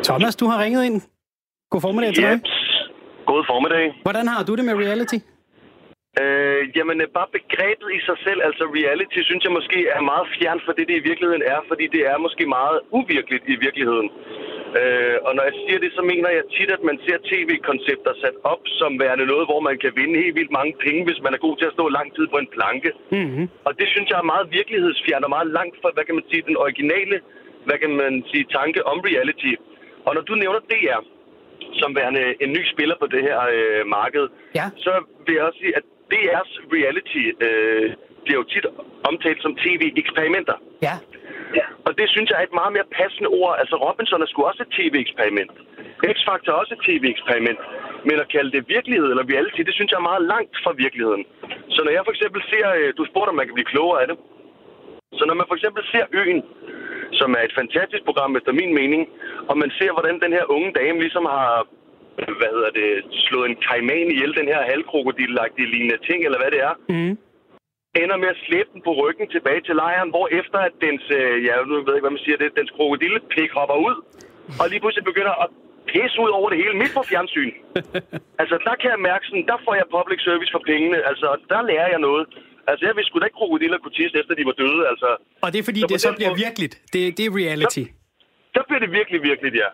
[0.05, 1.03] Thomas, du har ringet ind.
[1.71, 2.41] God formiddag til dig.
[3.27, 3.85] God formiddag.
[4.03, 5.19] Hvordan har du det med reality?
[6.23, 10.27] Øh, jamen, øh, bare begrebet i sig selv, altså reality, synes jeg måske er meget
[10.37, 14.09] fjern for det, det i virkeligheden er, fordi det er måske meget uvirkeligt i virkeligheden.
[14.81, 18.37] Øh, og når jeg siger det, så mener jeg tit, at man ser tv-koncepter sat
[18.53, 21.45] op som værende noget, hvor man kan vinde helt vildt mange penge, hvis man er
[21.47, 22.91] god til at stå lang tid på en planke.
[23.17, 23.47] Mm-hmm.
[23.67, 26.49] Og det synes jeg er meget virkelighedsfjern og meget langt fra, hvad kan man sige,
[26.51, 27.17] den originale,
[27.67, 29.53] hvad kan man sige, tanke om reality.
[30.07, 31.01] Og når du nævner DR,
[31.81, 34.27] som værende en ny spiller på det her øh, marked,
[34.59, 34.67] ja.
[34.85, 34.93] så
[35.27, 37.87] vil jeg også sige, at DR's reality øh,
[38.25, 38.67] bliver jo tit
[39.11, 40.57] omtalt som tv-eksperimenter.
[40.87, 40.95] Ja.
[41.59, 41.67] ja.
[41.87, 43.55] Og det synes jeg er et meget mere passende ord.
[43.63, 45.55] Altså Robinson er sgu også et tv-eksperiment.
[46.15, 47.61] X-Factor er også et tv-eksperiment.
[48.09, 51.25] Men at kalde det virkelighed eller reality, det synes jeg er meget langt fra virkeligheden.
[51.75, 54.09] Så når jeg for eksempel ser, øh, du spurgte om man kan blive klogere af
[54.11, 54.17] det.
[55.19, 56.43] Så når man for eksempel ser Øen,
[57.21, 59.03] som er et fantastisk program efter min mening,
[59.51, 61.67] og man ser, hvordan den her unge dame ligesom har
[62.41, 62.91] hvad hedder det,
[63.27, 67.13] slået en kaiman ihjel, den her halvkrokodillagtige lignende ting, eller hvad det er, mm.
[68.03, 71.35] ender med at slæbe den på ryggen tilbage til lejren, hvor efter at dens, øh,
[71.47, 73.97] ja, nu ved jeg ikke, hvad man siger, det, dens krokodillepik hopper ud,
[74.61, 75.49] og lige pludselig begynder at
[75.93, 77.53] pisse ud over det hele midt på fjernsyn.
[78.41, 80.99] altså, der kan jeg mærke sådan, der får jeg public service for pengene.
[81.11, 82.25] Altså, der lærer jeg noget.
[82.71, 85.09] Altså, jeg vidste sgu da ikke, krokodiller kunne tisse, efter de var døde, altså.
[85.45, 86.75] Og det er fordi, så det så bliver virkeligt.
[86.93, 87.85] Det, det er reality.
[87.87, 89.69] Så, så bliver det virkelig virkeligt, ja.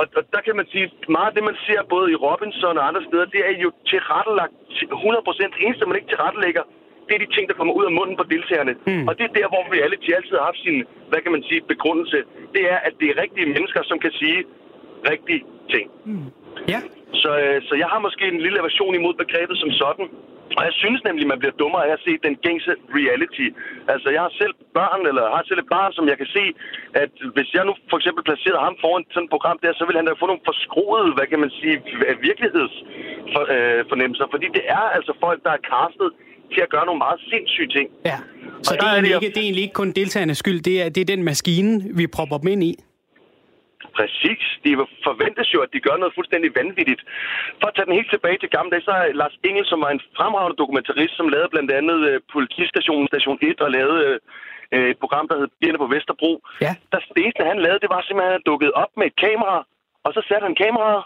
[0.00, 0.86] Og, og der kan man sige,
[1.16, 4.54] meget af det, man ser både i Robinson og andre steder, det er jo tilrettelagt
[4.82, 5.50] 100 procent.
[5.56, 6.64] Det eneste, man ikke tilrettelægger,
[7.06, 8.74] det er de ting, der kommer ud af munden på deltagerne.
[8.90, 9.08] Mm.
[9.08, 10.76] Og det er der, hvor reality altid har haft sin,
[11.10, 12.18] hvad kan man sige, begrundelse.
[12.54, 14.38] Det er, at det er rigtige mennesker, som kan sige
[15.12, 15.42] rigtige
[15.74, 15.86] ting.
[16.10, 16.28] Mm.
[16.72, 16.80] Ja.
[17.22, 20.06] Så, øh, så jeg har måske en lille aversion imod begrebet som sådan.
[20.56, 23.46] Og jeg synes nemlig, man bliver dummere af at se den gængse reality.
[23.92, 26.44] Altså, jeg har selv børn, eller har selv et barn, som jeg kan se,
[27.02, 29.96] at hvis jeg nu for eksempel placerede ham foran sådan et program der, så vil
[29.98, 31.76] han da få nogle forskroede, hvad kan man sige,
[32.28, 34.26] virkelighedsfornemmelser.
[34.28, 36.10] Øh, fordi det er altså folk, der er castet
[36.54, 37.86] til at gøre nogle meget sindssyge ting.
[38.10, 38.18] Ja,
[38.66, 40.88] så det er, er det, ikke, det er egentlig ikke kun deltagernes skyld, det er,
[40.94, 42.72] det er den maskine, vi propper dem ind i.
[43.98, 44.42] Præcis.
[44.64, 44.70] De
[45.08, 47.02] forventes jo, at de gør noget fuldstændig vanvittigt.
[47.60, 49.90] For at tage den helt tilbage til gamle dage, så er Lars Engel, som var
[49.92, 54.00] en fremragende dokumentarist, som lavede blandt andet uh, politistationen Station 1 og lavede
[54.74, 56.32] uh, et program, der hed Bierne på Vesterbro.
[56.60, 56.72] Ja.
[56.92, 59.56] Der eneste, han lavede, det var simpelthen, at han dukket op med et kamera,
[60.04, 61.02] og så satte han kameraet,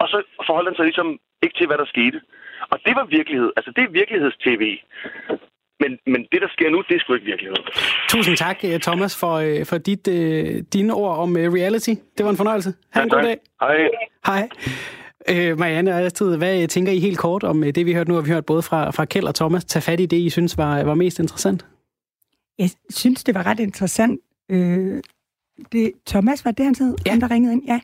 [0.00, 1.08] og så forholdt han sig ligesom
[1.42, 2.20] ikke til, hvad der skete.
[2.72, 3.50] Og det var virkelighed.
[3.56, 4.64] Altså, det er virkelighedstv.
[5.80, 7.56] Men, men det, der sker nu, det er sgu ikke virkelighed.
[8.08, 11.94] Tusind tak, øh, Thomas, for, øh, for dit, uh, dine ord om reality.
[12.18, 12.74] Det var en fornøjelse.
[12.90, 13.38] Ha' en ja, god dag.
[13.60, 13.76] Hej.
[14.26, 14.48] Hej.
[15.52, 18.14] Uh, Marianne og Astrid, hvad tænker I helt kort om det, vi hørte nu?
[18.14, 19.64] Har vi hørt både fra, fra Kjeld og Thomas.
[19.64, 21.66] Tag fat i det, I synes var, var mest interessant.
[22.58, 24.20] Jeg synes, det var ret interessant.
[24.50, 25.02] Øh,
[25.72, 26.96] det, Thomas, var det, han hed?
[27.06, 27.10] Ja.
[27.10, 27.62] Han, der ringede ind?
[27.66, 27.80] Ja.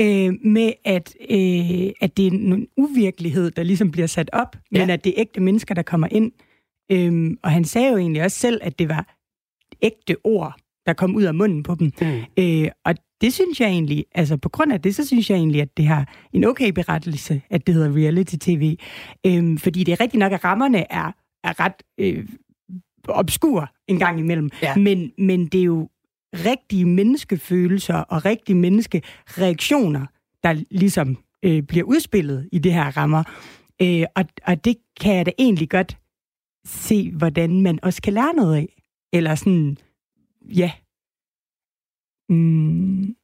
[0.00, 4.78] Øh, med, at, øh, at det er en uvirkelighed, der ligesom bliver sat op, ja.
[4.78, 6.32] men at det er ægte mennesker, der kommer ind.
[6.92, 9.14] Øhm, og han sagde jo egentlig også selv, at det var
[9.82, 10.54] ægte ord,
[10.86, 11.92] der kom ud af munden på dem.
[12.00, 12.20] Mm.
[12.36, 15.62] Øh, og det synes jeg egentlig, altså på grund af det, så synes jeg egentlig,
[15.62, 18.76] at det har en okay berettelse, at det hedder reality-tv.
[19.26, 21.12] Øhm, fordi det er rigtigt nok, at rammerne er,
[21.44, 22.28] er ret øh,
[23.08, 24.50] obskur en gang imellem.
[24.62, 24.76] Ja.
[24.76, 25.88] Men, men det er jo
[26.34, 30.06] rigtige menneskefølelser og rigtige menneskereaktioner,
[30.42, 33.22] der ligesom øh, bliver udspillet i det her rammer.
[33.82, 35.96] Øh, og, og det kan jeg da egentlig godt
[36.68, 38.82] se, hvordan man også kan lære noget af.
[39.12, 39.76] Eller sådan,
[40.42, 40.72] ja.
[42.28, 43.14] Mm.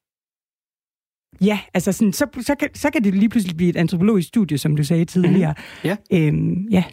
[1.40, 4.58] Ja, altså sådan, så, så, kan, så kan det lige pludselig blive et antropologisk studie,
[4.58, 5.54] som du sagde tidligere.
[5.58, 5.98] Mm-hmm.
[6.12, 6.26] Ja.
[6.28, 6.84] Øhm, ja.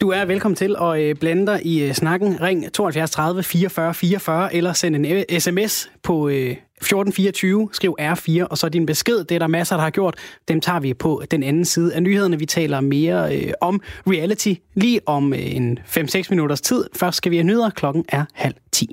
[0.00, 2.40] Du er velkommen til at øh, blande dig i øh, snakken.
[2.40, 7.68] Ring 72 30 44 44 eller send en e- sms på øh, 1424.
[7.72, 9.24] Skriv R4, og så din besked.
[9.24, 10.14] Det er der masser, der har gjort.
[10.48, 12.38] Dem tager vi på den anden side af nyhederne.
[12.38, 16.84] Vi taler mere øh, om reality lige om øh, en 5-6 minutters tid.
[16.96, 17.70] Først skal vi have nyheder.
[17.70, 18.88] Klokken er halv 10.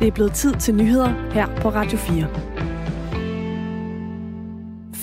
[0.00, 2.71] Det er blevet tid til nyheder her på Radio 4.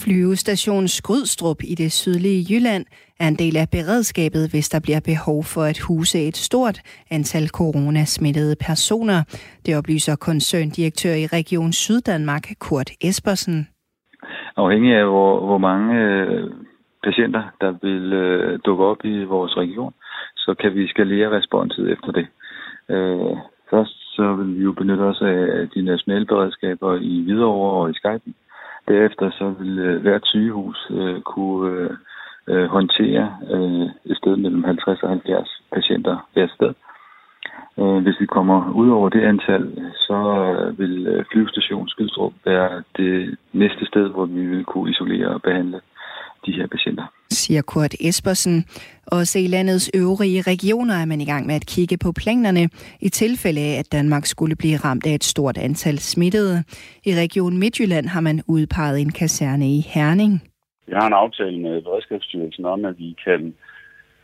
[0.09, 2.85] Flyvestation Skrydstrup i det sydlige Jylland
[3.19, 6.77] er en del af beredskabet, hvis der bliver behov for at huse et stort
[7.15, 9.19] antal coronasmittede personer.
[9.65, 13.67] Det oplyser koncerndirektør i Region Syddanmark, Kurt Espersen.
[14.63, 16.43] Afhængig af, hvor, hvor mange øh,
[17.03, 19.93] patienter, der vil øh, dukke op i vores region,
[20.37, 22.27] så kan vi skalere responset efter det.
[22.93, 23.35] Øh,
[23.69, 27.93] først så vil vi jo benytte os af de nationale beredskaber i Hvidovre og i
[27.93, 28.33] Skype.
[28.89, 31.89] Derefter så vil øh, hvert sygehus øh, kunne øh,
[32.47, 36.73] øh, håndtere øh, et sted mellem 50 og 70 patienter hver sted.
[37.79, 42.83] Øh, hvis vi kommer ud over det antal, så øh, vil øh, flyvestation Skydstrup være
[42.97, 45.81] det næste sted, hvor vi vil kunne isolere og behandle
[46.45, 47.05] de her patienter.
[47.31, 48.65] Siger Kurt Espersen.
[49.07, 52.63] Også i landets øvrige regioner er man i gang med at kigge på planerne
[53.01, 56.63] i tilfælde af, at Danmark skulle blive ramt af et stort antal smittede.
[57.05, 60.33] I Region Midtjylland har man udpeget en kaserne i Herning.
[60.87, 63.53] Vi har en aftale med Beredskabsstyrelsen om, at vi kan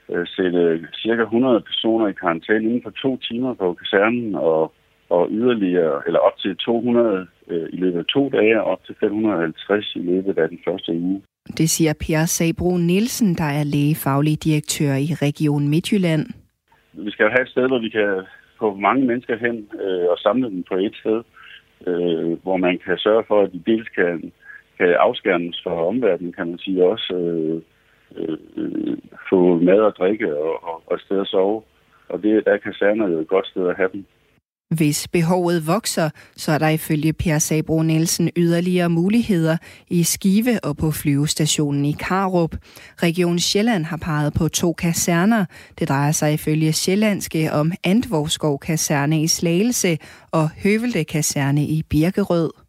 [0.09, 4.73] øh, sætte cirka 100 personer i karantæne inden for to timer på kasernen, og,
[5.09, 8.95] og yderligere, eller op til 200 øh, i løbet af to dage, og op til
[8.99, 11.21] 550 i løbet af den første uge.
[11.57, 16.25] Det siger Per Sabro Nielsen, der er lægefaglig direktør i Region Midtjylland.
[16.93, 18.23] Vi skal jo have et sted, hvor vi kan
[18.59, 21.23] få mange mennesker hen øh, og samle dem på et sted,
[21.87, 24.31] øh, hvor man kan sørge for, at de dels kan
[24.77, 27.61] kan afskærmes fra omverdenen, kan man sige, også øh,
[28.15, 28.97] øh, øh
[29.29, 31.61] få mad og drikke og, og, og sted at sove.
[32.09, 34.05] Og det, der kaserner jo et godt sted at have dem.
[34.69, 40.77] Hvis behovet vokser, så er der ifølge Per Sabro Nielsen yderligere muligheder i Skive og
[40.77, 42.55] på flyvestationen i Karup.
[43.03, 45.45] Region Sjælland har peget på to kaserner.
[45.79, 49.97] Det drejer sig ifølge Sjællandske om Antvorskov Kaserne i Slagelse
[50.31, 52.64] og Høvelte Kaserne i Birkerød.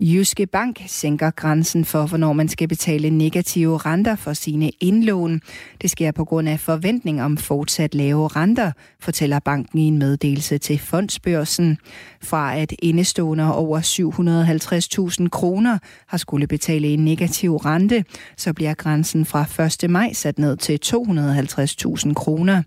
[0.00, 5.40] Jyske Bank sænker grænsen for, hvornår man skal betale negative renter for sine indlån.
[5.82, 10.58] Det sker på grund af forventning om fortsat lave renter, fortæller banken i en meddelelse
[10.58, 11.78] til fondsbørsen.
[12.22, 13.80] Fra at indestående over
[15.22, 18.04] 750.000 kroner har skulle betale en negativ rente,
[18.36, 19.90] så bliver grænsen fra 1.
[19.90, 20.80] maj sat ned til
[22.06, 22.62] 250.000 kroner.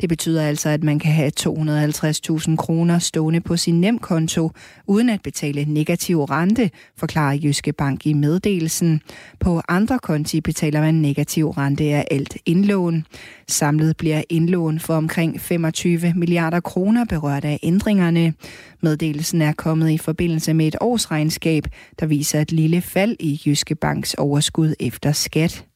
[0.00, 4.50] Det betyder altså, at man kan have 250.000 kroner stående på sin nemkonto,
[4.86, 9.00] uden at betale negativ rente, forklarer Jyske Bank i meddelelsen.
[9.40, 13.04] På andre konti betaler man negativ rente af alt indlån.
[13.48, 18.34] Samlet bliver indlån for omkring 25 milliarder kroner berørt af ændringerne.
[18.82, 21.64] Meddelelsen er kommet i forbindelse med et årsregnskab,
[22.00, 25.66] der viser et lille fald i Jyske Banks overskud efter skat.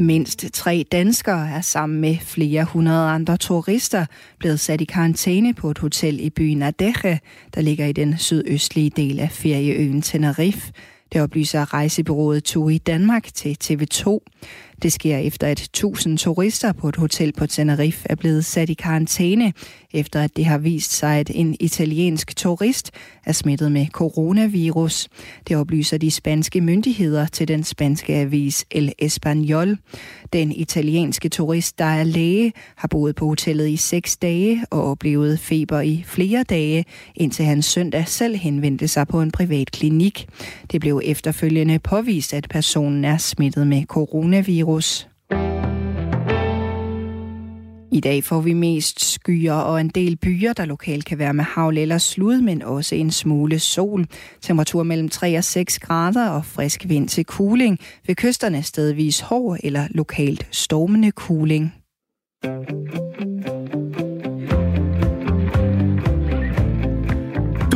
[0.00, 4.06] Mindst tre danskere er sammen med flere hundrede andre turister
[4.38, 7.20] blevet sat i karantæne på et hotel i byen Adeje,
[7.54, 10.72] der ligger i den sydøstlige del af ferieøen Tenerife.
[11.12, 14.18] Det oplyser rejsebyrået Turi Danmark til TV2.
[14.82, 18.74] Det sker efter, at 1000 turister på et hotel på Tenerife er blevet sat i
[18.74, 19.52] karantæne,
[19.92, 22.90] efter at det har vist sig, at en italiensk turist
[23.26, 25.08] er smittet med coronavirus.
[25.48, 29.76] Det oplyser de spanske myndigheder til den spanske avis El Español.
[30.32, 35.40] Den italienske turist, der er læge, har boet på hotellet i seks dage og oplevet
[35.40, 40.28] feber i flere dage, indtil han søndag selv henvendte sig på en privat klinik.
[40.72, 45.08] Det blev efterfølgende påvist, at personen er smittet med coronavirus virus.
[47.92, 51.44] I dag får vi mest skyer og en del byer, der lokalt kan være med
[51.44, 54.06] havl eller slud, men også en smule sol.
[54.40, 57.78] Temperatur mellem 3 og 6 grader og frisk vind til kuling.
[58.06, 61.74] Ved kysterne stedvis hård eller lokalt stormende kuling.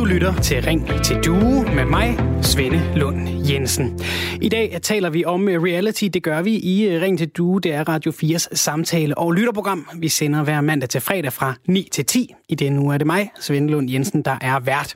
[0.03, 3.99] Du lytter til Ring til Due med mig, Svende Lund Jensen.
[4.41, 6.03] I dag taler vi om øh, reality.
[6.13, 7.61] Det gør vi i øh, Ring til Due.
[7.61, 9.87] Det er Radio 4's samtale- og lytterprogram.
[9.95, 12.33] Vi sender hver mandag til fredag fra 9 til 10.
[12.49, 14.95] I det nu er det mig, Svende Lund Jensen, der er vært.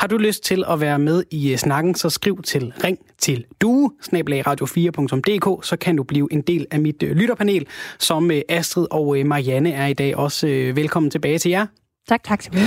[0.00, 3.44] Har du lyst til at være med i øh, snakken, så skriv til Ring til
[3.60, 7.66] Due, radio4.dk, så kan du blive en del af mit lytterpanel,
[7.98, 10.16] som Astrid og Marianne er i dag.
[10.16, 11.66] Også velkommen tilbage til jer.
[12.08, 12.66] Tak, tak skal du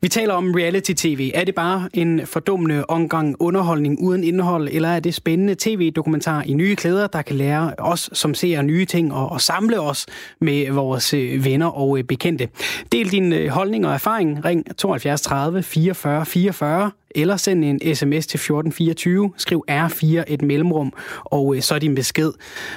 [0.00, 1.30] vi taler om reality-tv.
[1.34, 6.52] Er det bare en fordummende omgang underholdning uden indhold, eller er det spændende tv-dokumentar i
[6.52, 10.06] nye klæder, der kan lære os, som ser nye ting, og, og samle os
[10.40, 12.48] med vores øh, venner og øh, bekendte?
[12.92, 14.44] Del din øh, holdning og erfaring.
[14.44, 20.92] Ring 72 30 44 44 eller send en sms til 1424, skriv R4 et mellemrum,
[21.24, 22.32] og øh, så din besked.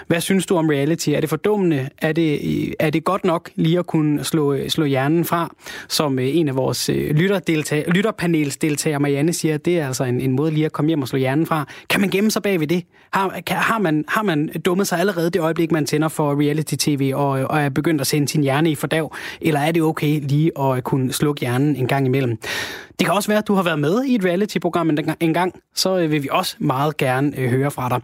[0.08, 1.10] Hvad synes du om reality?
[1.10, 1.89] Er det fordummende?
[1.97, 5.56] Er det, øh, er det godt nok lige at kunne slå, øh, slå hjernen fra?
[5.88, 6.89] Som øh, en af vores
[7.88, 11.19] lytterpanelsdeltagere, Marianne, siger, det er altså en, en måde lige at komme hjem og slå
[11.19, 11.65] hjernen fra.
[11.89, 12.84] Kan man gemme sig bag ved det?
[13.13, 17.12] Har, kan, har, man, har man dummet sig allerede det øjeblik, man tænder for reality-tv
[17.15, 19.15] og, og er begyndt at sende sin hjerne i fordav?
[19.41, 22.38] Eller er det okay lige at kunne slukke hjernen en gang imellem?
[22.99, 25.99] Det kan også være, at du har været med i et reality-program en gang, så
[25.99, 28.01] øh, vil vi også meget gerne øh, høre fra dig.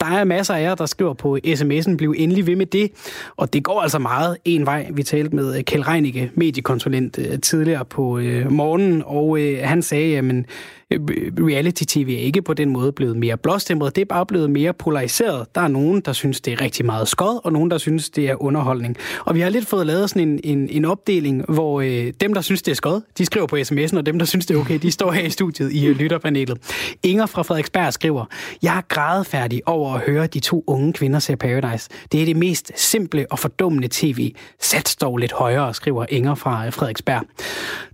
[0.00, 2.90] Der er masser af jer, der skriver på sms'en, bliv endelig ved med det,
[3.36, 4.86] og det går altså meget en vej.
[4.90, 10.46] Vi talte med øh, Kjell Reinicke, mediekonsulent, tidligere på morgenen, og han sagde, jamen,
[10.90, 11.00] Øh,
[11.40, 15.54] reality-tv er ikke på den måde blevet mere blåstempret, det er bare blevet mere polariseret.
[15.54, 18.28] Der er nogen, der synes, det er rigtig meget skod, og nogen, der synes, det
[18.30, 18.96] er underholdning.
[19.24, 22.40] Og vi har lidt fået lavet sådan en, en, en opdeling, hvor øh, dem, der
[22.40, 24.78] synes, det er skod, de skriver på sms'en, og dem, der synes, det er okay,
[24.78, 26.58] de står her i studiet i øh, lytterpanelet.
[27.02, 28.24] Inger fra Frederiksberg skriver,
[28.62, 31.88] jeg er grædefærdig over at høre de to unge kvinder se Paradise.
[32.12, 34.32] Det er det mest simple og fordummende tv.
[34.60, 37.22] Sat dog lidt højere, skriver Inger fra øh, Frederiksberg.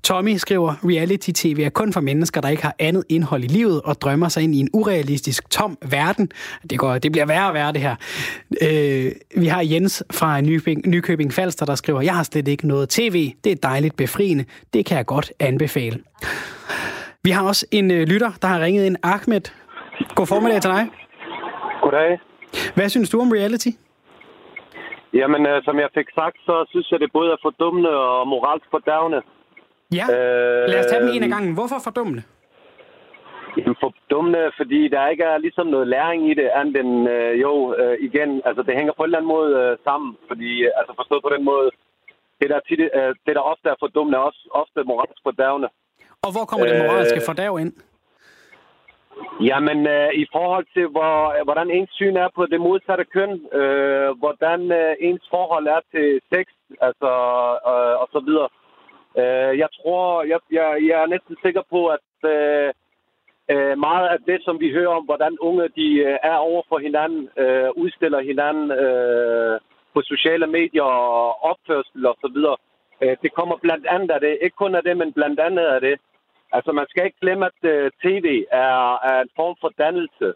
[0.03, 4.01] Tommy skriver, reality-tv er kun for mennesker, der ikke har andet indhold i livet og
[4.01, 6.31] drømmer sig ind i en urealistisk, tom verden.
[6.71, 7.97] Det, går, det bliver værre og værre, det her.
[8.63, 12.89] Øh, vi har Jens fra Nykøbing, Nykøbing Falster, der skriver, jeg har slet ikke noget
[12.89, 13.33] tv.
[13.45, 14.45] Det er dejligt befriende.
[14.75, 15.99] Det kan jeg godt anbefale.
[17.23, 18.97] Vi har også en øh, lytter, der har ringet ind.
[19.03, 19.45] Ahmed,
[20.15, 20.89] god formiddag til dig.
[21.83, 22.21] Goddag.
[22.75, 23.69] Hvad synes du om reality?
[25.15, 28.67] Jamen, øh, som jeg fik sagt, så synes jeg, det både er fordummende og moralsk
[28.71, 29.19] fordavne.
[29.99, 31.55] Ja, øh, lad os tage dem en af gangen.
[31.55, 32.23] Hvorfor fordummende?
[33.57, 37.75] Jamen fordummende, fordi der ikke er ligesom noget læring i det, andet end øh, jo,
[37.81, 40.93] øh, igen, altså det hænger på en eller anden måde øh, sammen, fordi øh, altså
[40.97, 41.71] forstået på den måde,
[42.41, 45.69] det der, tit, øh, det der ofte er fordummende, er også ofte moralsk fordavne.
[46.25, 47.73] Og hvor kommer det moralske øh, fordav ind?
[49.51, 54.09] Jamen, øh, i forhold til, hvor, hvordan ens syn er på det modsatte køn, øh,
[54.23, 56.47] hvordan øh, ens forhold er til sex,
[56.89, 57.13] altså,
[57.73, 58.49] øh, og så videre.
[59.21, 62.69] Øh, jeg tror, jeg, jeg, jeg er næsten sikker på, at øh,
[63.53, 66.79] øh, meget af det, som vi hører om, hvordan unge de øh, er over for
[66.79, 69.61] hinanden, øh, udstiller hinanden øh,
[69.95, 72.57] på sociale medier og opførsel og så videre,
[73.03, 74.39] øh, det kommer blandt andet af det.
[74.43, 75.97] Ikke kun af det, men blandt andet af det.
[76.53, 80.29] Altså, man skal ikke glemme, at øh, tv er, er en form for dannelse.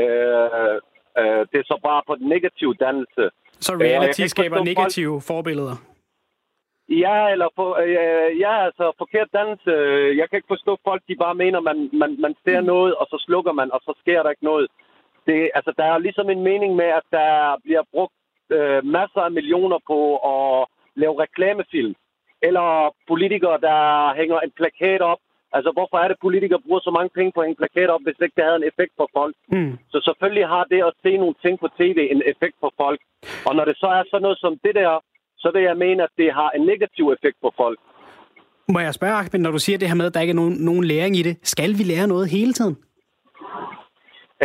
[0.00, 0.76] Øh,
[1.20, 3.24] øh, det er så bare på den negative dannelse.
[3.60, 5.26] Så reality øh, skaber negative folk...
[5.26, 5.76] forbilleder?
[6.88, 9.70] Ja, eller på, øh, ja, altså forkert dannelse.
[10.20, 12.66] Jeg kan ikke forstå folk, de bare mener, man, man, man ser mm.
[12.66, 14.66] noget, og så slukker man, og så sker der ikke noget.
[15.26, 18.14] Det, altså, der er ligesom en mening med, at der bliver brugt
[18.50, 21.94] øh, masser af millioner på at lave reklamefilm.
[22.42, 25.18] Eller politikere, der hænger en plakat op.
[25.52, 28.20] Altså, hvorfor er det, at politikere bruger så mange penge på en plakat op, hvis
[28.22, 29.36] ikke det havde en effekt på folk?
[29.48, 29.78] Mm.
[29.92, 33.00] Så selvfølgelig har det at se nogle ting på tv en effekt på folk.
[33.46, 35.00] Og når det så er sådan noget som det der,
[35.44, 37.78] så vil jeg mene, at det har en negativ effekt på folk.
[38.74, 40.56] Må jeg spørge, Ahmed, når du siger det her med, at der ikke er nogen,
[40.70, 42.76] nogen læring i det, skal vi lære noget hele tiden?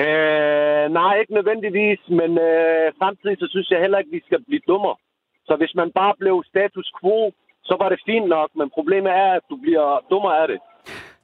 [0.04, 4.42] Øh, nej, ikke nødvendigvis, men øh, samtidig så synes jeg heller ikke, at vi skal
[4.48, 4.98] blive dummere.
[5.48, 7.20] Så hvis man bare blev status quo,
[7.70, 10.60] så var det fint nok, men problemet er, at du bliver dummere af det.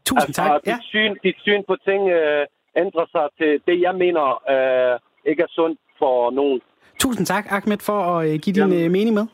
[0.09, 0.65] Tusind altså, tak.
[0.65, 2.43] Dit, syn, dit syn på ting øh,
[2.83, 4.93] ændrer sig til det, jeg mener øh,
[5.29, 6.59] ikke er sundt for nogen.
[6.99, 8.85] Tusind tak, Ahmed, for at øh, give din Jamen.
[8.85, 9.25] Øh, mening med.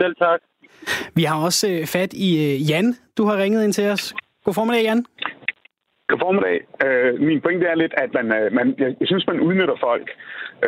[0.00, 0.40] Selv tak.
[1.14, 2.86] Vi har også øh, fat i øh, Jan.
[3.18, 4.14] Du har ringet ind til os.
[4.44, 5.04] God formiddag, Jan.
[6.08, 6.58] God formiddag.
[6.86, 10.06] Øh, min pointe er lidt, at man, øh, man, jeg, synes, man udnytter folk.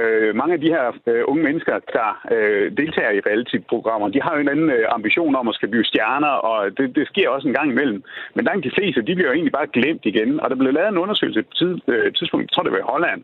[0.01, 4.35] Øh, mange af de her øh, unge mennesker, der øh, deltager i reality-programmer, de har
[4.35, 7.49] jo en anden øh, ambition om at skal blive stjerner, og det, det sker også
[7.49, 8.03] en gang imellem.
[8.35, 10.40] Men langt de fleste, de bliver jo egentlig bare glemt igen.
[10.40, 12.92] Og der blev lavet en undersøgelse på tid, øh, tidspunkt, jeg tror det var i
[12.92, 13.21] Holland,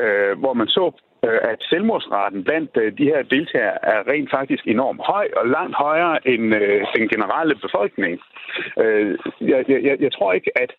[0.00, 0.84] øh, hvor man så
[1.22, 6.28] at selvmordsraten blandt øh, de her deltagere er rent faktisk enormt høj og langt højere
[6.28, 8.20] end øh, den generelle befolkning.
[9.40, 10.70] Jeg, jeg, jeg tror ikke, at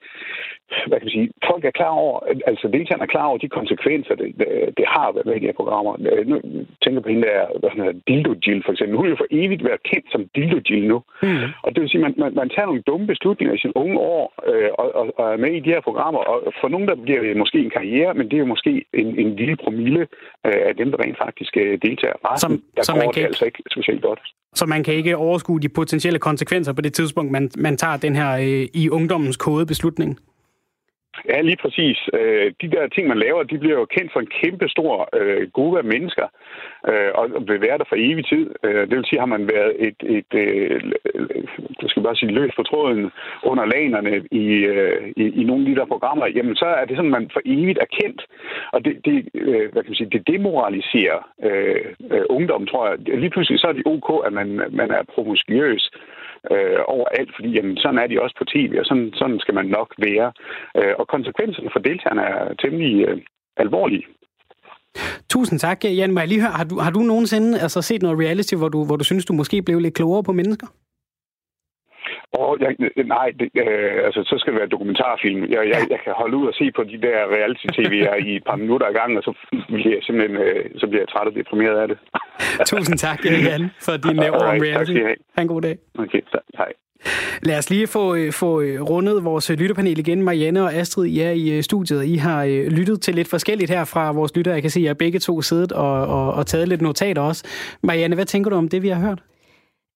[0.87, 4.15] hvad kan man sige, folk er klar over, altså deltagerne er klar over de konsekvenser,
[4.15, 4.47] det, det,
[4.77, 5.93] det har været med de her programmer.
[6.25, 6.35] Nu
[6.83, 8.95] tænker på hende der, hvad hedder, Dildo Jill for eksempel.
[8.95, 11.03] Hun vil jo for evigt være kendt som Dildo Jill nu.
[11.23, 11.47] Mm.
[11.63, 13.99] Og det vil sige, at man, man, man tager nogle dumme beslutninger i sine unge
[13.99, 16.19] år øh, og, og, og er med i de her programmer.
[16.19, 19.19] Og for nogen, der bliver det måske en karriere, men det er jo måske en,
[19.19, 22.13] en lille promille øh, af dem, der rent faktisk øh, deltager.
[22.25, 24.19] Resten, som, der som går man kan det altså ikke specielt godt.
[24.55, 28.15] Så man kan ikke overskue de potentielle konsekvenser på det tidspunkt, man, man tager den
[28.15, 30.19] her øh, i ungdommens kode beslutning?
[31.29, 31.97] Ja, lige præcis.
[32.13, 35.51] Øh, de der ting, man laver, de bliver jo kendt for en kæmpe stor øh,
[35.51, 36.27] gruppe af mennesker,
[36.89, 38.45] øh, og vil være der for evig tid.
[38.63, 40.81] Øh, det vil sige, har man været et, et øh,
[41.81, 43.11] jeg skal bare sige, løs på tråden
[43.43, 46.95] under lanerne i, øh, i, i nogle af de der programmer, jamen så er det
[46.95, 48.21] sådan, man for evigt er kendt.
[48.73, 53.19] Og det, det, øh, hvad kan man sige, det demoraliserer øh, øh, ungdom, tror jeg.
[53.19, 55.91] Lige pludselig så er det ok, at man, man er promiskuøs
[56.51, 59.65] øh, overalt, fordi jamen, sådan er de også på tv, og sådan, sådan skal man
[59.65, 60.27] nok være.
[60.77, 63.17] Øh, og konsekvenserne for deltagerne er temmelig øh,
[63.57, 64.05] alvorlige.
[65.29, 66.11] Tusind tak, Jan.
[66.11, 68.85] Må jeg lige høre, har du, har du nogensinde altså, set noget reality, hvor du,
[68.85, 70.67] hvor du synes, du måske blev lidt klogere på mennesker?
[72.39, 72.71] Oh, jeg,
[73.15, 75.41] nej, det, øh, altså, så skal det være dokumentarfilm.
[75.55, 78.55] Jeg, jeg, jeg kan holde ud og se på de der reality-tv'er i et par
[78.55, 79.33] minutter ad gangen, og så
[79.67, 81.97] bliver jeg simpelthen øh, så bliver jeg træt og deprimeret af det.
[82.71, 84.93] Tusind tak, Jan, for din ord om reality.
[85.35, 85.77] Ha' en god dag.
[85.97, 86.45] Okay, tak.
[86.57, 86.71] Hej.
[87.43, 90.21] Lad os lige få, øh, få øh, rundet vores lytterpanel igen.
[90.21, 92.05] Marianne og Astrid, I er i øh, studiet.
[92.05, 94.53] I har lyttet til lidt forskelligt her fra vores lytter.
[94.53, 97.43] Jeg kan se, at I begge to siddet og, og, og taget lidt notater også.
[97.83, 99.19] Marianne, hvad tænker du om det, vi har hørt?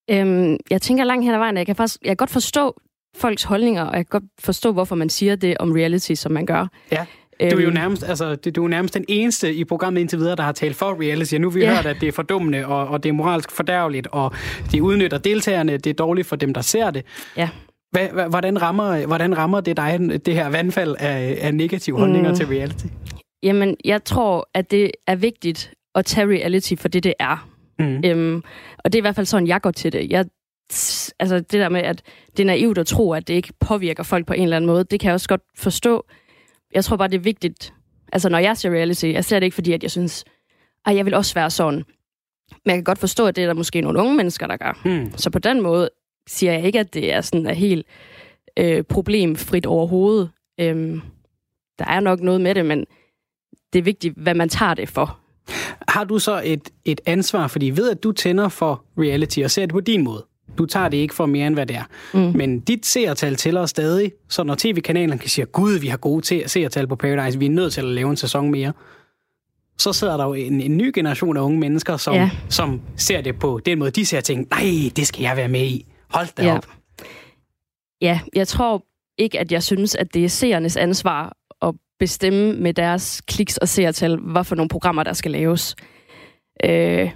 [0.10, 2.82] Øhm, jeg tænker langt hen ad vejen, at jeg kan, faktisk, jeg kan godt forstå
[3.18, 6.46] folks holdninger, og jeg kan godt forstå, hvorfor man siger det om reality, som man
[6.46, 6.68] gør.
[6.92, 7.06] Ja.
[7.40, 7.74] Du er jo øhm.
[7.74, 11.02] nærmest, altså, du er nærmest den eneste i programmet indtil videre, der har talt for
[11.02, 11.34] reality.
[11.34, 11.76] Og nu har vi ja.
[11.76, 14.32] hørt, at det er fordummende, og, og det er moralsk fordærveligt, og
[14.72, 17.06] det udnytter deltagerne, det er dårligt for dem, der ser det.
[17.38, 17.50] Ja.
[18.30, 22.36] Hvordan rammer, hvordan rammer det dig, det her vandfald af, af negative holdninger mm.
[22.36, 22.86] til reality?
[23.44, 27.50] Jamen, jeg tror, at det er vigtigt at tage reality for det, det er.
[27.80, 28.02] Mm.
[28.06, 28.44] Øhm,
[28.78, 30.12] og det er i hvert fald sådan, jeg går til det.
[30.12, 30.26] Jeg,
[31.20, 32.02] altså det der med, at
[32.38, 34.84] det er naivt at tro, at det ikke påvirker folk på en eller anden måde,
[34.84, 36.06] det kan jeg også godt forstå.
[36.74, 37.74] Jeg tror bare, det er vigtigt.
[38.14, 40.26] Altså når jeg ser reality, jeg ser det ikke fordi, at jeg synes,
[40.86, 41.84] at jeg vil også være sådan.
[42.66, 44.82] Men jeg kan godt forstå, at det er der måske nogle unge mennesker, der gør.
[44.86, 45.12] Mm.
[45.18, 45.90] Så på den måde
[46.28, 47.88] siger jeg ikke, at det er sådan er helt
[48.58, 50.30] øh, problemfrit overhovedet.
[50.60, 51.02] Øhm,
[51.80, 52.86] der er nok noget med det, men
[53.74, 55.20] det er vigtigt, hvad man tager det for.
[55.88, 59.66] Har du så et, et ansvar, fordi ved, at du tænder for reality og ser
[59.66, 60.26] det på din måde?
[60.58, 61.84] Du tager det ikke for mere end hvad det er.
[62.14, 62.38] Mm.
[62.38, 66.88] Men dit seertal tæller stadig, så når tv-kanalen kan sige, gud, vi har gode seertal
[66.88, 68.74] på Paradise, vi er nødt til at lave en sæson mere,
[69.78, 72.30] så sidder der jo en, en ny generation af unge mennesker, som, ja.
[72.50, 75.66] som ser det på den måde, de ser ting, nej, det skal jeg være med
[75.66, 75.86] i.
[76.10, 76.58] Hold da ja.
[76.58, 76.68] op.
[78.02, 78.86] Ja, jeg tror
[79.18, 81.38] ikke, at jeg synes, at det er seernes ansvar
[82.00, 85.76] bestemme med deres kliks og seertal, hvad for nogle programmer, der skal laves.
[86.66, 87.12] Øh,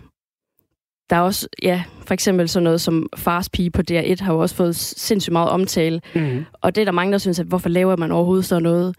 [1.10, 4.40] der er også, ja, for eksempel sådan noget som Fars Pige på DR1 har jo
[4.40, 6.02] også fået sindssygt meget omtale.
[6.16, 6.46] Mm.
[6.54, 8.96] Og det er der mange, der synes, at hvorfor laver man overhovedet sådan noget?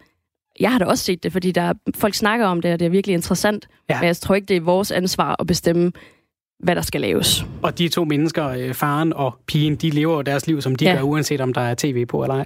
[0.59, 2.89] Jeg har da også set det, fordi der folk snakker om det, og det er
[2.89, 3.67] virkelig interessant.
[3.89, 3.99] Ja.
[3.99, 5.91] Men jeg tror ikke, det er vores ansvar at bestemme,
[6.59, 7.45] hvad der skal laves.
[7.61, 10.85] Og de to mennesker, øh, faren og pigen, de lever jo deres liv, som de
[10.85, 10.95] ja.
[10.95, 12.45] gør, uanset om der er tv på eller ej.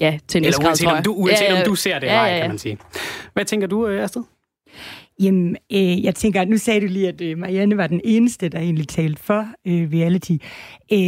[0.00, 1.60] Ja, til en Eller uanset, om du, uanset ja, ja.
[1.60, 2.40] om du ser det ja, eller ej, ja, ja.
[2.40, 2.78] kan man sige.
[3.32, 4.22] Hvad tænker du, øh, Astrid?
[5.20, 8.58] Jamen, øh, jeg tænker, nu sagde du lige, at øh, Marianne var den eneste, der
[8.58, 10.32] egentlig talte for øh, reality.
[10.92, 10.98] Øh,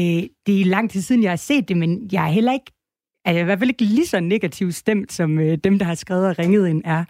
[0.47, 2.73] det er lang tid siden, jeg har set det, men jeg er heller ikke,
[3.25, 5.95] er jeg i hvert fald ikke lige så negativt stemt, som øh, dem, der har
[5.95, 7.05] skrevet og ringet ind er.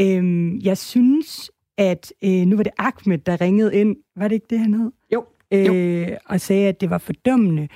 [0.00, 3.96] Øh, jeg synes, at øh, nu var det Ahmed, der ringede ind.
[4.16, 4.90] Var det ikke det, han hed?
[5.12, 5.24] Jo.
[5.52, 5.66] Øh,
[6.10, 6.16] jo.
[6.26, 7.68] Og sagde, at det var fordømmende.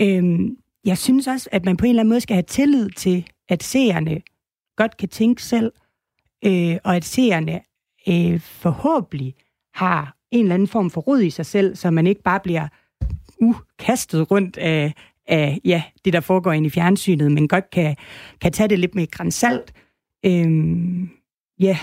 [0.00, 0.50] Øh,
[0.84, 3.62] jeg synes også, at man på en eller anden måde skal have tillid til, at
[3.62, 4.20] seerne
[4.76, 5.72] godt kan tænke selv,
[6.44, 7.60] øh, og at seerne
[8.08, 9.34] øh, forhåbentlig
[9.74, 12.68] har en eller anden form for rod i sig selv, så man ikke bare bliver
[13.40, 13.56] uh,
[14.30, 14.94] rundt af,
[15.26, 17.96] af ja, det, der foregår inde i fjernsynet, men godt kan,
[18.40, 19.72] kan tage det lidt med grænsalt.
[20.26, 21.08] Øh,
[21.60, 21.78] ja,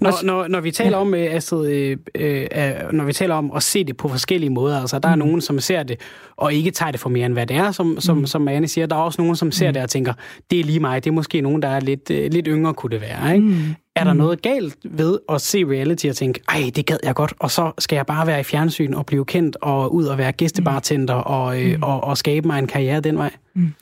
[0.00, 3.62] når, når, når vi taler om, øh, Astrid, øh, øh, når vi taler om at
[3.62, 5.18] se det på forskellige måder, altså der er mm.
[5.18, 6.00] nogen, som ser det,
[6.36, 8.26] og ikke tager det for mere end hvad det er, som, som, mm.
[8.26, 8.86] som Anne siger.
[8.86, 9.74] Der er også nogen, som ser mm.
[9.74, 10.12] det og tænker,
[10.50, 12.90] det er lige mig, det er måske nogen, der er lidt, øh, lidt yngre, kunne
[12.90, 13.34] det være.
[13.34, 13.46] Ikke?
[13.46, 13.74] Mm.
[13.96, 14.18] Er der mm.
[14.18, 17.72] noget galt ved at se reality og tænke, ej, det gad jeg godt, og så
[17.78, 21.62] skal jeg bare være i fjernsyn og blive kendt og ud og være gæstebartender og,
[21.62, 21.82] øh, mm.
[21.82, 23.30] og, og skabe mig en karriere den vej?
[23.54, 23.74] Mm.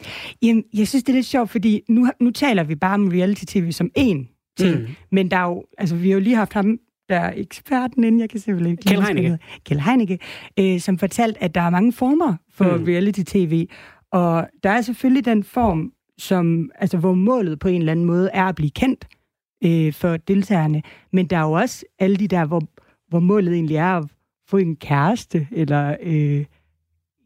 [0.42, 3.72] Jamen, jeg synes, det er lidt sjovt, fordi nu, nu taler vi bare om reality-tv
[3.72, 4.28] som en
[4.58, 4.80] ting.
[4.80, 4.86] Mm.
[5.10, 6.78] Men der er jo, altså, vi har jo lige haft ham,
[7.08, 8.82] der er eksperten inden, jeg kan simpelthen ikke...
[8.82, 9.38] Kjell Heineke.
[9.64, 10.18] Kjell Heineke,
[10.58, 12.84] øh, som fortalte, at der er mange former for mm.
[12.84, 13.66] reality-tv.
[14.12, 18.30] Og der er selvfølgelig den form, som, altså, hvor målet på en eller anden måde
[18.32, 19.06] er at blive kendt
[19.64, 20.82] øh, for deltagerne.
[21.12, 22.62] Men der er jo også alle de der, hvor,
[23.08, 24.04] hvor målet egentlig er at
[24.48, 26.44] få en kæreste, eller øh,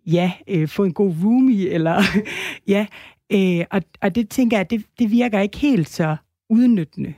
[0.06, 2.02] ja, øh, få en god roomie, eller
[2.74, 2.86] ja,
[3.32, 6.16] øh, og, og det tænker jeg, det, det virker ikke helt så
[6.50, 7.14] udnyttende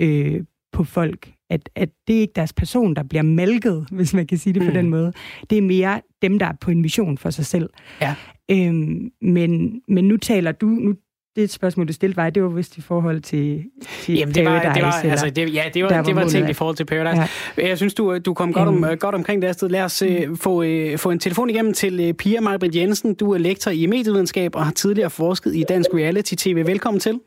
[0.00, 1.32] øh, på folk.
[1.50, 4.62] at, at det er ikke deres person, der bliver malket, hvis man kan sige det
[4.62, 4.68] mm.
[4.68, 5.12] på den måde.
[5.50, 7.70] Det er mere dem, der er på en mission for sig selv.
[8.00, 8.14] Ja.
[8.50, 10.94] Øhm, men, men nu taler du, nu
[11.36, 13.64] det spørgsmål, du stillede var, det var vist i forhold til,
[14.02, 16.28] til Jamen, det var, Paradise, det var, altså, det, ja, det var, var det var
[16.28, 17.28] tænkt i forhold til Paradise.
[17.56, 17.68] Ja.
[17.68, 18.98] Jeg synes, du, du kom godt, om, mm.
[18.98, 19.68] godt omkring det sted.
[19.68, 23.14] Lad os uh, få, uh, få en telefon igennem til uh, Pia Marbrit Jensen.
[23.14, 26.66] Du er lektor i medievidenskab og har tidligere forsket i dansk reality-tv.
[26.66, 27.20] Velkommen til.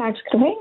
[0.00, 0.56] Tak skal du have.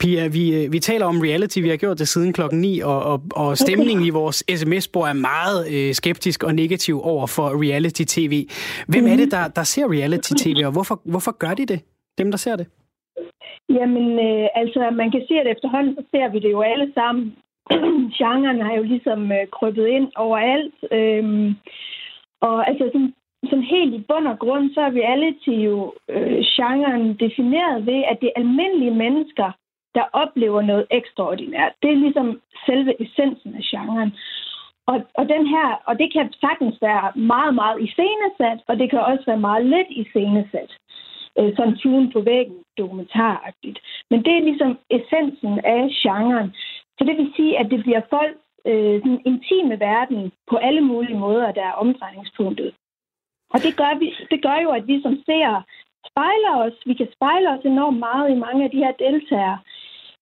[0.00, 1.58] Pia, vi, vi taler om reality.
[1.58, 4.06] Vi har gjort det siden klokken 9, og, og, og stemningen okay.
[4.06, 8.34] i vores sms-spor er meget øh, skeptisk og negativ over for reality-tv.
[8.88, 9.12] Hvem mm.
[9.12, 11.80] er det, der, der ser reality-tv, og hvorfor, hvorfor gør de det,
[12.18, 12.66] dem der ser det?
[13.68, 17.36] Jamen, øh, altså, man kan sige, at efterhånden så ser vi det jo alle sammen.
[18.18, 20.74] Genren har jo ligesom øh, krøbet ind overalt.
[20.92, 21.54] Øhm,
[22.40, 23.14] og altså, sådan,
[23.44, 28.18] sådan helt i bund og grund, så er reality jo øh, genren defineret ved, at
[28.20, 29.50] det er almindelige mennesker,
[29.94, 31.72] der oplever noget ekstraordinært.
[31.82, 34.12] Det er ligesom selve essensen af genren.
[34.86, 39.00] Og, og, den her, og det kan sagtens være meget, meget iscenesat, og det kan
[39.00, 40.70] også være meget lidt iscenesat.
[41.38, 43.78] Øh, sådan tune på væggen, dokumentaragtigt.
[44.10, 46.48] Men det er ligesom essensen af genren.
[46.98, 48.36] Så det vil sige, at det bliver folk
[48.66, 52.74] øh, den intime verden på alle mulige måder, der er omdrejningspunktet.
[53.54, 55.62] Og det gør, vi, det gør jo, at vi som ser
[56.10, 56.76] spejler os.
[56.86, 59.58] Vi kan spejle os enormt meget i mange af de her deltagere.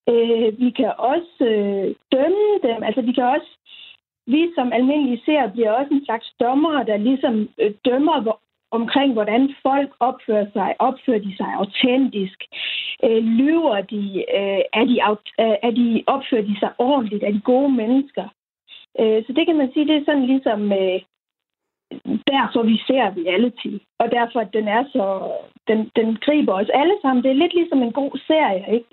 [0.09, 2.83] Øh, vi kan også øh, dømme dem.
[2.83, 3.51] Altså, vi kan også
[4.27, 9.12] vi som almindelige ser bliver også en slags dommer, der ligesom øh, dømmer hvor, omkring,
[9.12, 10.74] hvordan folk opfører sig.
[10.79, 12.39] Opfører de sig autentisk?
[13.05, 14.24] Øh, lyver de?
[14.39, 14.97] Øh, er, de
[15.45, 16.05] øh, er de?
[16.07, 17.24] Opfører de sig ordentligt?
[17.24, 18.27] Er de gode mennesker?
[19.01, 21.01] Øh, så det kan man sige, det er sådan ligesom øh,
[22.32, 25.07] derfor vi ser reality, og derfor at den er så,
[25.68, 27.24] den, den griber os alle sammen.
[27.24, 28.89] Det er lidt ligesom en god serie, ikke?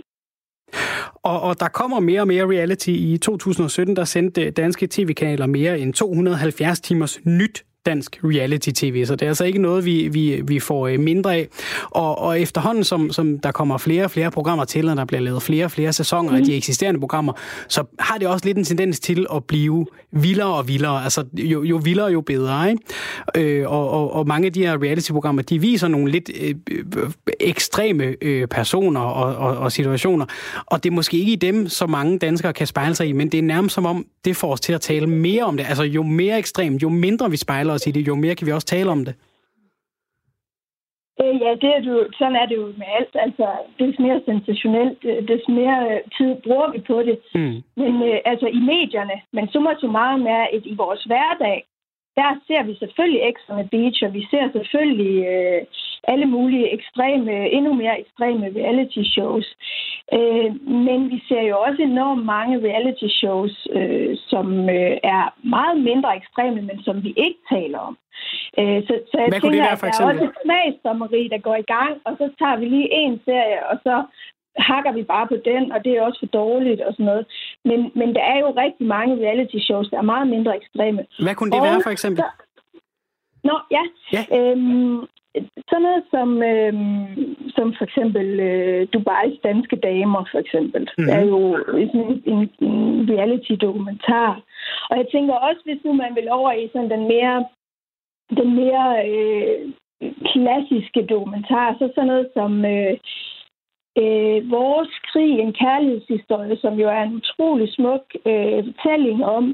[1.24, 2.90] Og, og der kommer mere og mere reality.
[2.90, 9.22] I 2017 der sendte danske tv-kanaler mere end 270 timers nyt dansk reality-tv, så det
[9.22, 11.48] er altså ikke noget, vi, vi, vi får øh, mindre af.
[11.90, 15.22] Og, og efterhånden, som, som der kommer flere og flere programmer til, og der bliver
[15.22, 16.36] lavet flere og flere sæsoner mm.
[16.36, 16.58] af de mhm.
[16.58, 17.34] eksisterende programmer,
[17.68, 21.04] så har det også lidt en tendens til at blive vildere og vildere.
[21.04, 22.70] Altså, jo, jo vildere, jo bedre.
[22.72, 23.60] Ikke?
[23.62, 26.56] Øh, og, og, og mange af de her reality-programmer, de viser nogle lidt øh,
[27.40, 30.26] ekstreme øh, personer og, og, og situationer,
[30.66, 33.30] og det er måske ikke i dem, så mange danskere kan spejle sig i, men
[33.32, 35.66] det er nærmest som om, det får os til at tale mere om det.
[35.70, 38.52] Altså, jo mere ekstremt, jo mindre vi spejler os i det, jo mere kan vi
[38.52, 39.16] også tale om det.
[41.22, 43.16] Øh, ja, det er du, sådan er det jo med alt.
[43.26, 43.48] Altså,
[43.80, 47.18] des mere sensationelt, øh, des mere øh, tid bruger vi på det.
[47.36, 47.58] Mm.
[47.82, 51.58] Men øh, altså i medierne, men summa summarum er, at i vores hverdag,
[52.16, 55.62] der ser vi selvfølgelig ekstra med beach, og vi ser selvfølgelig øh,
[56.08, 59.48] alle mulige ekstreme, endnu mere ekstreme reality shows.
[60.14, 60.50] Øh,
[60.88, 65.24] men vi ser jo også enormt mange reality shows, øh, som øh, er
[65.56, 67.98] meget mindre ekstreme, men som vi ikke taler om.
[68.60, 71.56] Øh, så, så jeg Hvad tænker, være, at der er også et smagsdommeri, der går
[71.56, 73.96] i gang, og så tager vi lige en serie, og så
[74.58, 77.26] hakker vi bare på den, og det er også for dårligt og sådan noget.
[77.66, 81.06] Men, men der er jo rigtig mange reality shows, der er meget mindre ekstreme.
[81.20, 82.24] Hvad kunne det og være for eksempel?
[82.24, 82.30] Så,
[83.44, 83.84] Nå, ja.
[84.14, 84.24] ja.
[84.38, 85.00] Øhm,
[85.70, 90.82] sådan noget som, øhm, som for eksempel øh, Dubais danske damer, for eksempel.
[90.82, 91.14] Mm-hmm.
[91.16, 91.40] er jo
[91.84, 94.42] en, en, en reality-dokumentar.
[94.90, 97.46] Og jeg tænker også, hvis nu man vil over i sådan den mere,
[98.40, 99.72] den mere øh,
[100.32, 102.98] klassiske dokumentar, så sådan noget som øh,
[104.02, 109.46] øh, Vores krig, en kærlighedshistorie, som jo er en utrolig smuk øh, fortælling om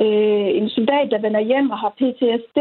[0.00, 2.58] øh, en soldat, der vender hjem og har PTSD,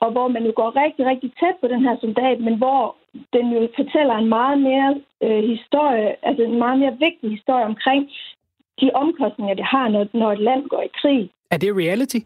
[0.00, 2.96] og hvor man jo går rigtig, rigtig tæt på den her soldat, men hvor
[3.32, 8.10] den jo fortæller en meget mere øh, historie, altså en meget mere vigtig historie omkring
[8.80, 11.30] de omkostninger, det har, når, når et land går i krig.
[11.50, 12.20] Er det reality?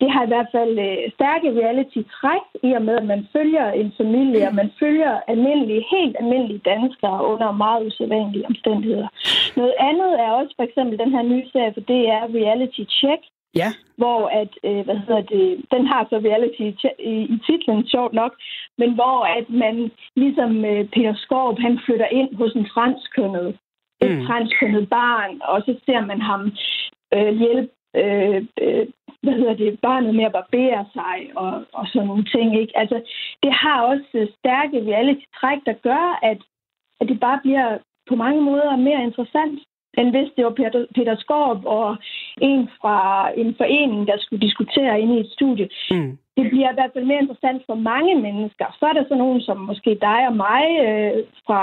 [0.00, 3.92] Det har i hvert fald øh, stærke reality-træk i og med, at man følger en
[4.00, 9.08] familie, og man følger almindelige, helt almindelige danskere under meget usædvanlige omstændigheder.
[9.56, 13.22] Noget andet er også for eksempel den her nye serie, for det er Reality Check,
[13.60, 13.70] Ja.
[13.96, 18.32] Hvor at, øh, hvad hedder det, den har så reality i, i titlen, sjovt nok,
[18.78, 23.58] men hvor at man ligesom øh, Peter Skorp, han flytter ind hos en franskønnet,
[24.02, 24.26] et mm.
[24.26, 26.52] franskønnet barn, og så ser man ham
[27.14, 28.86] øh, hjælpe øh, øh,
[29.22, 32.60] hvad hedder det, barnet med at barbere sig og, og sådan nogle ting.
[32.60, 32.78] Ikke?
[32.78, 33.02] Altså,
[33.42, 36.38] det har også stærke reality-træk, der gør, at,
[37.00, 37.78] at det bare bliver
[38.08, 39.60] på mange måder mere interessant
[39.98, 41.96] end hvis det var Peter, Peter Skorp og
[42.40, 45.68] en fra en forening, der skulle diskutere inde i et studie.
[45.90, 46.18] Mm.
[46.36, 48.66] Det bliver i hvert fald mere interessant for mange mennesker.
[48.78, 51.62] Så er der så nogen som måske dig og mig øh, fra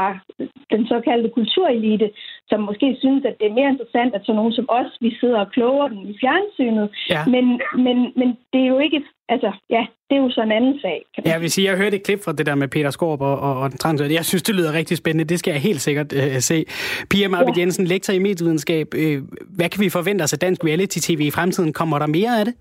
[0.72, 2.10] den såkaldte kulturelite,
[2.52, 5.40] som måske synes, at det er mere interessant, at så nogen som os, vi sidder
[5.46, 6.88] og kloger den i fjernsynet.
[7.10, 7.22] Ja.
[7.34, 7.46] Men,
[7.86, 9.00] men, men det er jo ikke,
[9.30, 11.00] altså ja, det er jo så en anden sag.
[11.14, 13.22] Kan ja, jeg vil sige, jeg hørte et klip fra det der med Peter Skorp
[13.22, 14.02] og, og, og den trans.
[14.02, 15.30] Jeg synes, det lyder rigtig spændende.
[15.32, 16.66] Det skal jeg helt sikkert øh, se.
[17.10, 17.62] Pia Marvind ja.
[17.62, 18.88] Jensen, lektor i medievidenskab.
[18.96, 19.18] Øh,
[19.58, 21.74] hvad kan vi forvente os af dansk reality-tv i fremtiden?
[21.74, 22.56] Kommer der mere af det?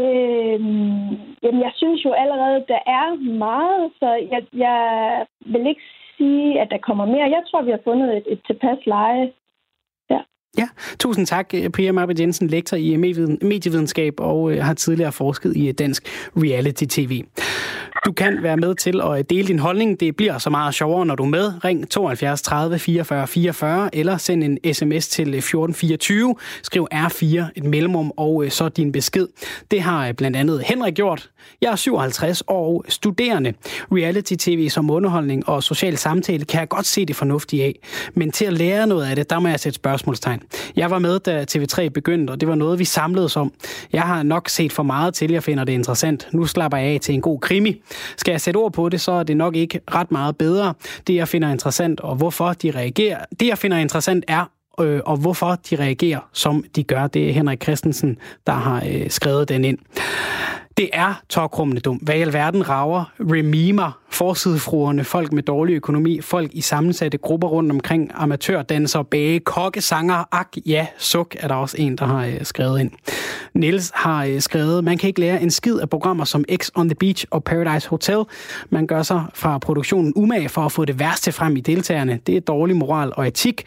[0.00, 1.08] Øhm,
[1.42, 3.06] jamen, jeg synes jo allerede, der er
[3.46, 4.80] meget, så jeg, jeg
[5.52, 5.82] vil ikke
[6.22, 7.34] sige, at der kommer mere.
[7.36, 9.24] Jeg tror, vi har fundet et, et tilpas leje.
[10.10, 10.20] Ja.
[10.60, 10.68] Ja,
[10.98, 12.96] tusind tak, øh, Priya Marbet Jensen, lektor i
[13.50, 16.02] medievidenskab og øh, har tidligere forsket i øh, dansk
[16.36, 17.12] reality-tv.
[18.06, 20.00] Du kan være med til at øh, dele din holdning.
[20.00, 21.64] Det bliver så meget sjovere, når du er med.
[21.64, 26.34] Ring 72 30 44 44 eller send en sms til øh, 1424.
[26.62, 27.24] Skriv R4,
[27.56, 29.28] et mellemrum og øh, så din besked.
[29.70, 31.30] Det har blandt andet Henrik gjort.
[31.60, 33.54] Jeg er 57 år og studerende.
[33.92, 37.78] Reality-tv som underholdning og social samtale kan jeg godt se det fornuftige af.
[38.14, 40.42] Men til at lære noget af det, der må jeg sætte spørgsmålstegn.
[40.76, 43.52] Jeg var med, da TV3 begyndte, og det var noget, vi samledes om.
[43.92, 46.28] Jeg har nok set for meget til, jeg finder det interessant.
[46.32, 47.82] Nu slapper jeg af til en god krimi.
[48.16, 50.74] Skal jeg sætte ord på det, så er det nok ikke ret meget bedre.
[51.06, 54.44] Det, jeg finder interessant, og hvorfor de reagerer, det, jeg finder interessant, er,
[54.80, 57.06] øh, og hvorfor de reagerer, som de gør.
[57.06, 59.78] Det er Henrik Christensen, der har øh, skrevet den ind.
[60.76, 61.96] Det er tokrummende dum.
[61.96, 67.72] Hvad i alverden rager remimer forsidefruerne, folk med dårlig økonomi, folk i sammensatte grupper rundt
[67.72, 72.80] omkring, amatørdansere, bage, kokkesanger, ak, ja, suk, er der også en, der har øh, skrevet
[72.80, 72.90] ind.
[73.54, 76.88] Niels har øh, skrevet, man kan ikke lære en skid af programmer som X on
[76.88, 78.24] the Beach og Paradise Hotel.
[78.70, 82.20] Man gør sig fra produktionen umage for at få det værste frem i deltagerne.
[82.26, 83.64] Det er dårlig moral og etik,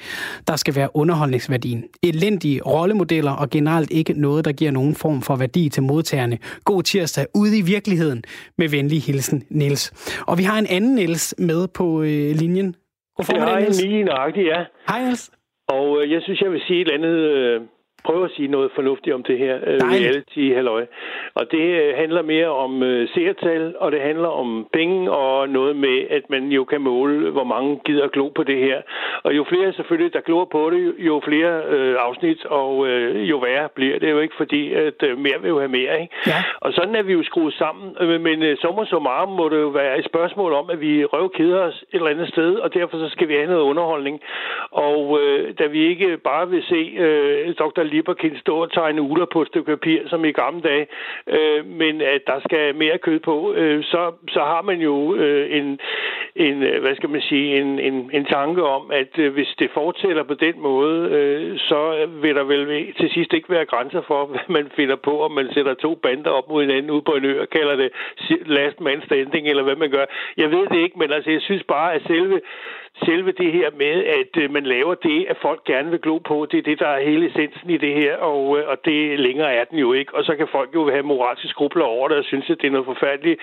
[0.48, 1.84] der skal være underholdningsværdien.
[2.04, 6.38] Elendige rollemodeller og generelt ikke noget, der giver nogen form for værdi til modtagerne.
[6.66, 8.24] God tirsdag ude i virkeligheden.
[8.58, 9.92] Med venlig hilsen, Niels.
[10.28, 12.76] Og vi har en anden Niels med på øh, linjen.
[13.16, 13.78] God formiddag, Niels.
[13.78, 14.66] Det har en ja.
[14.88, 15.32] Hej, Niels.
[15.68, 17.16] Og øh, jeg synes, jeg vil sige et andet...
[17.16, 17.62] Øh
[18.04, 20.86] prøve at sige noget fornuftigt om det her uh, reality halløj.
[21.34, 25.76] Og det uh, handler mere om uh, seertal, og det handler om penge, og noget
[25.76, 28.82] med, at man jo kan måle, hvor mange gider glo på det her.
[29.24, 33.38] Og jo flere selvfølgelig, der glor på det, jo flere uh, afsnit, og uh, jo
[33.38, 36.02] værre bliver det jo ikke, fordi at uh, mere vil jo have mere.
[36.02, 36.16] Ikke?
[36.28, 36.44] Ja.
[36.60, 37.96] Og sådan er vi jo skruet sammen.
[38.22, 41.60] Men uh, sommer så meget må det jo være et spørgsmål om, at vi røvkeder
[41.60, 44.22] os et eller andet sted, og derfor så skal vi have noget underholdning.
[44.72, 47.84] Og uh, da vi ikke bare vil se uh, Dr.
[47.96, 50.88] Lipperkin stå og tegne uler på et stykke papir, som i gamle dage,
[51.28, 55.58] øh, men at der skal mere kød på, øh, så, så har man jo øh,
[55.58, 55.80] en,
[56.36, 59.70] en, øh, hvad skal man sige, en, en, en tanke om, at øh, hvis det
[59.74, 64.26] fortæller på den måde, øh, så vil der vel til sidst ikke være grænser for,
[64.32, 67.26] hvad man finder på, om man sætter to bander op mod hinanden ude på en
[67.26, 67.90] ø og kalder det
[68.46, 70.06] last man standing, eller hvad man gør.
[70.38, 72.42] Jeg ved det ikke, men altså, jeg synes bare, at selve
[73.04, 76.48] selve det her med, at øh, man laver det, at folk gerne vil glo på,
[76.52, 79.54] det er det, der er hele essensen i det her, og, øh, og det længere
[79.54, 80.16] er den jo ikke.
[80.16, 82.72] Og så kan folk jo have moralske skrubler over det, og synes, at det er
[82.72, 83.42] noget forfærdeligt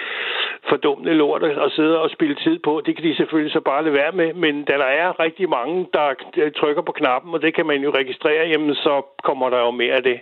[0.68, 2.82] fordummende lort at sidde og spille tid på.
[2.86, 5.86] Det kan de selvfølgelig så bare lade være med, men da der er rigtig mange,
[5.92, 6.06] der
[6.60, 9.94] trykker på knappen, og det kan man jo registrere, jamen så kommer der jo mere
[9.94, 10.20] af det.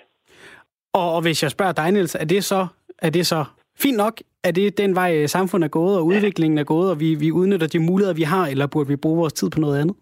[0.94, 2.66] Og hvis jeg spørger dig, Niels, er det så,
[3.02, 3.44] er det så
[3.82, 4.14] fint nok,
[4.44, 7.32] er det den vej, øh, samfundet er gået, og udviklingen er gået, og vi, vi
[7.32, 9.96] udnytter de muligheder, vi har, eller burde vi bruge vores tid på noget andet?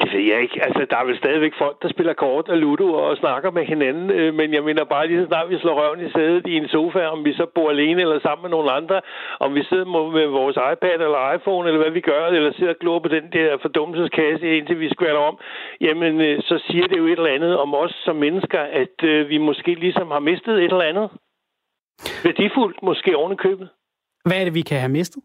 [0.00, 0.64] Det ved jeg ikke.
[0.66, 4.10] Altså, der er vel stadigvæk folk, der spiller kort og ludo og snakker med hinanden,
[4.10, 6.68] øh, men jeg mener bare lige så snart vi slår røven i sædet i en
[6.68, 9.00] sofa, om vi så bor alene eller sammen med nogle andre,
[9.40, 9.84] om vi sidder
[10.18, 13.26] med vores iPad eller iPhone, eller hvad vi gør, eller sidder og glor på den
[13.32, 15.38] der fordummelseskasse, indtil vi skvatter om,
[15.80, 19.28] jamen, øh, så siger det jo et eller andet om os som mennesker, at øh,
[19.28, 21.08] vi måske ligesom har mistet et eller andet.
[22.24, 23.68] Værdifuldt, måske oven købet.
[24.24, 25.22] Hvad er det, vi kan have mistet?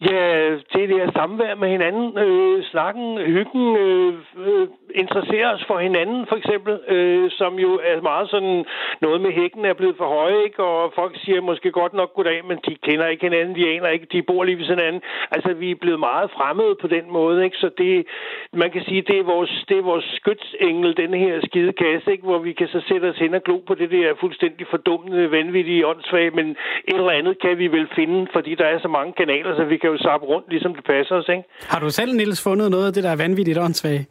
[0.00, 4.14] Ja, det der samvær med hinanden, øh, snakken, hyggen, øh,
[4.46, 8.64] øh, interessere os for hinanden, for eksempel, øh, som jo er meget sådan,
[9.00, 10.62] noget med hækken er blevet for høje, ikke?
[10.64, 14.06] og folk siger måske godt nok goddag, men de kender ikke hinanden, de aner ikke,
[14.12, 15.02] de bor lige ved hinanden.
[15.30, 17.56] Altså, vi er blevet meget fremmede på den måde, ikke?
[17.56, 18.06] så det,
[18.52, 22.24] man kan sige, det er vores, det er vores skytsengel, den her skide kasse, ikke?
[22.24, 25.86] hvor vi kan så sætte os hen og glo på det der fuldstændig fordummende, vanvittige
[25.86, 26.46] åndssvag, men
[26.88, 29.76] et eller andet kan vi vel finde, fordi der er så mange kanaler, så vi
[29.76, 31.28] kan jo sappe rundt, ligesom det passer os.
[31.28, 31.42] Ikke?
[31.68, 34.08] Har du selv, Niels, fundet noget af det, der er vanvittigt åndssvagt?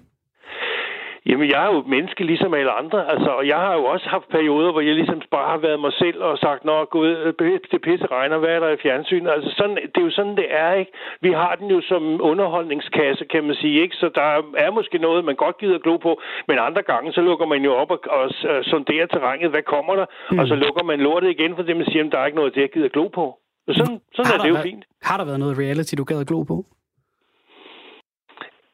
[1.30, 4.10] Jamen, jeg er jo et menneske ligesom alle andre, altså, og jeg har jo også
[4.10, 7.34] haft perioder, hvor jeg ligesom bare har været mig selv og sagt, nå, gud,
[7.72, 9.28] det pisse regner, hvad er der i fjernsyn?
[9.28, 10.92] Altså, sådan, det er jo sådan, det er, ikke?
[11.22, 13.96] Vi har den jo som underholdningskasse, kan man sige, ikke?
[13.96, 17.46] Så der er måske noget, man godt gider glo på, men andre gange, så lukker
[17.46, 18.30] man jo op og, og
[18.64, 20.06] sonderer terrænet, hvad kommer der?
[20.32, 20.40] Mm.
[20.40, 22.56] Og så lukker man lortet igen, for det man siger, at der er ikke noget,
[22.56, 23.38] det jeg gider glo på.
[23.68, 24.86] Så sådan, sådan er det jo været, fint.
[25.02, 26.66] Har der været noget reality, du gad glo på?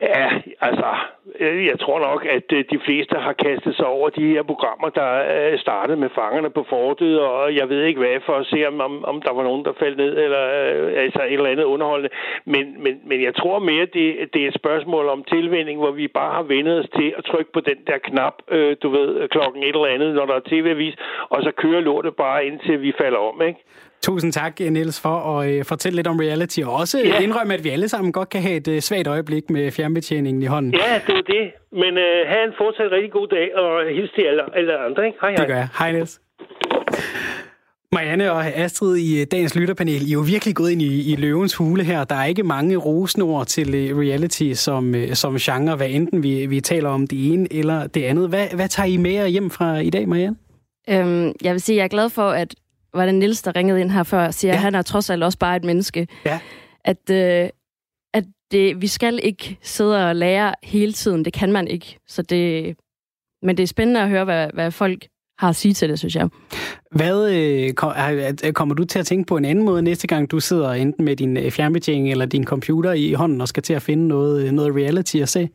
[0.01, 0.29] Ja,
[0.61, 0.89] altså,
[1.39, 4.89] øh, jeg tror nok, at øh, de fleste har kastet sig over de her programmer,
[4.89, 5.09] der
[5.57, 9.21] startede med fangerne på fortet, og jeg ved ikke hvad, for at se, om, om,
[9.21, 10.43] der var nogen, der faldt ned, eller
[11.05, 12.09] altså et eller andet underholdende.
[12.45, 16.07] Men, men, men jeg tror mere, det, det er et spørgsmål om tilvænning, hvor vi
[16.07, 19.63] bare har vendet os til at trykke på den der knap, øh, du ved, klokken
[19.63, 20.95] et eller andet, når der er tv-avis,
[21.29, 23.59] og så kører lortet bare indtil vi falder om, ikke?
[24.03, 27.19] Tusind tak, Niels, for at øh, fortælle lidt om reality, og også ja.
[27.19, 30.45] indrømme, at vi alle sammen godt kan have et øh, svagt øjeblik med fjernbetjeningen i
[30.45, 30.73] hånden.
[30.73, 31.51] Ja, det er det.
[31.71, 35.05] Men øh, have en fortsat rigtig god dag, og hils til alle, alle andre.
[35.05, 35.17] Ikke?
[35.21, 35.37] Hej, hej.
[35.37, 35.67] Det gør jeg.
[35.79, 36.19] Hej, Niels.
[37.91, 41.15] Marianne og Astrid i øh, dagens lytterpanel, I er jo virkelig gået ind i, i
[41.15, 42.03] løvens hule her.
[42.03, 46.61] Der er ikke mange rosnord til øh, reality som, som genre, hvad enten vi, vi
[46.61, 48.29] taler om det ene eller det andet.
[48.29, 50.35] Hvad, hvad tager I med jer hjem fra i dag, Marianne?
[50.89, 52.55] Øhm, jeg vil sige, at jeg er glad for, at
[52.93, 54.55] var det Nils, der ringede ind her før, siger, ja.
[54.55, 56.07] at han er trods alt også bare et menneske.
[56.25, 56.39] Ja.
[56.85, 57.49] At, øh,
[58.13, 61.25] at det, vi skal ikke sidde og lære hele tiden.
[61.25, 61.99] Det kan man ikke.
[62.07, 62.75] Så det,
[63.41, 65.07] men det er spændende at høre, hvad, hvad folk
[65.39, 66.29] har at sige til det, synes jeg.
[66.91, 70.71] Hvad øh, kommer du til at tænke på en anden måde næste gang, du sidder
[70.71, 74.07] enten med din øh, fjernbetjening eller din computer i hånden og skal til at finde
[74.07, 75.49] noget, noget reality at se?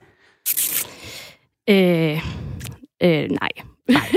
[1.71, 2.23] Øh,
[3.03, 3.51] øh, nej.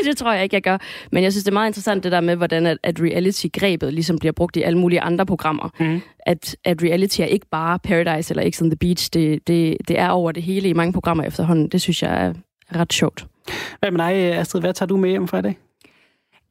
[0.06, 0.78] Det tror jeg ikke, jeg gør.
[1.12, 4.20] Men jeg synes, det er meget interessant det der med, hvordan at, at reality-grebet ligesom
[4.20, 5.70] bliver brugt i alle mulige andre programmer.
[5.80, 6.02] Mm.
[6.26, 9.10] At, at reality er ikke bare Paradise eller X on the Beach.
[9.14, 11.68] Det, det, det er over det hele i mange programmer efterhånden.
[11.68, 12.34] Det synes jeg er
[12.76, 13.26] ret sjovt.
[13.80, 14.62] Hvad med dig, Astrid?
[14.62, 15.58] Hvad tager du med hjem fra i dag?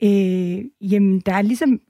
[0.02, 1.80] Øh, jamen, der er ligesom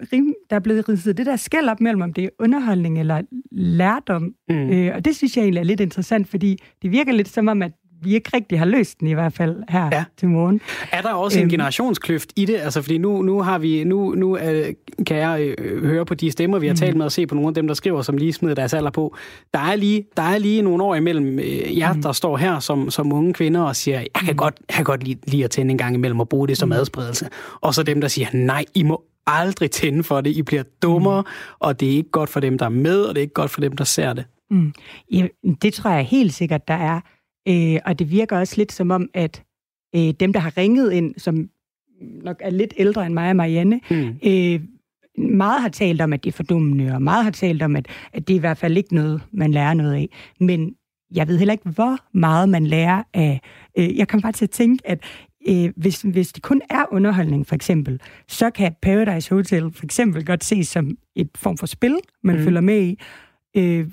[0.51, 3.23] der er blevet ridset det der skæld op mellem, om det er underholdning eller
[3.53, 4.35] lærdom.
[4.49, 4.71] Mm.
[4.71, 7.63] Øh, og det synes jeg egentlig er lidt interessant, fordi det virker lidt som om,
[7.63, 7.73] at
[8.03, 10.05] vi ikke rigtig har løst den i hvert fald her ja.
[10.17, 10.61] til morgen.
[10.93, 12.57] Er der også en øhm, generationskløft i det?
[12.57, 14.67] Altså, fordi nu, nu har vi, nu, nu øh,
[15.07, 16.79] kan jeg øh, høre på de stemmer, vi har mm.
[16.79, 18.91] talt med, og se på nogle af dem, der skriver, som lige smider deres alder
[18.91, 19.17] på.
[19.55, 22.03] Der er lige, der er lige nogle år imellem øh, jer, mm.
[22.03, 24.37] der står her som, som unge kvinder og siger, jeg kan mm.
[24.37, 26.69] godt, jeg kan godt lide, lide at tænde en gang imellem og bruge det som
[26.69, 26.73] mm.
[26.73, 27.29] adspredelse.
[27.61, 30.31] Og så dem, der siger, nej, I må aldrig tænde for det.
[30.31, 31.57] I bliver dummere, mm.
[31.59, 33.51] og det er ikke godt for dem, der er med, og det er ikke godt
[33.51, 34.25] for dem, der ser det.
[34.51, 34.73] Mm.
[35.13, 35.27] Ja,
[35.63, 37.01] det tror jeg helt sikkert, der er.
[37.49, 39.43] Øh, og det virker også lidt som om, at
[39.97, 41.51] øh, dem, der har ringet ind, som
[42.01, 44.19] nok er lidt ældre end mig og Marianne, mm.
[44.25, 44.61] øh,
[45.19, 48.29] meget har talt om, at det er fordummende, og meget har talt om, at, at
[48.29, 50.09] det er i hvert fald ikke noget, man lærer noget af.
[50.41, 50.75] Men
[51.15, 53.41] jeg ved heller ikke, hvor meget man lærer af...
[53.79, 55.05] Øh, jeg kan bare til at tænke, at
[55.49, 60.27] øh, hvis, hvis det kun er underholdning, for eksempel, så kan Paradise Hotel for eksempel
[60.27, 62.43] godt ses som et form for spil, man mm.
[62.43, 62.99] følger med i.
[63.57, 63.87] Øh,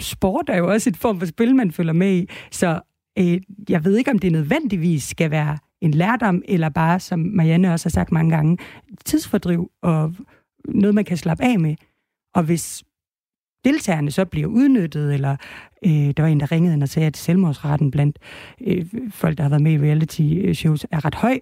[0.00, 2.28] sport er jo også et form for spil, man følger med i.
[2.50, 2.80] Så
[3.18, 7.72] øh, jeg ved ikke, om det nødvendigvis skal være en lærdom, eller bare, som Marianne
[7.72, 8.58] også har sagt mange gange,
[9.04, 10.14] tidsfordriv og
[10.64, 11.74] noget, man kan slappe af med.
[12.34, 12.84] Og hvis
[13.64, 15.36] deltagerne så bliver udnyttet, eller
[15.86, 18.18] øh, der var en, der ringede ind og sagde, at selvmordsraten blandt
[18.66, 21.38] øh, folk, der har været med i reality-shows, øh, er ret høj,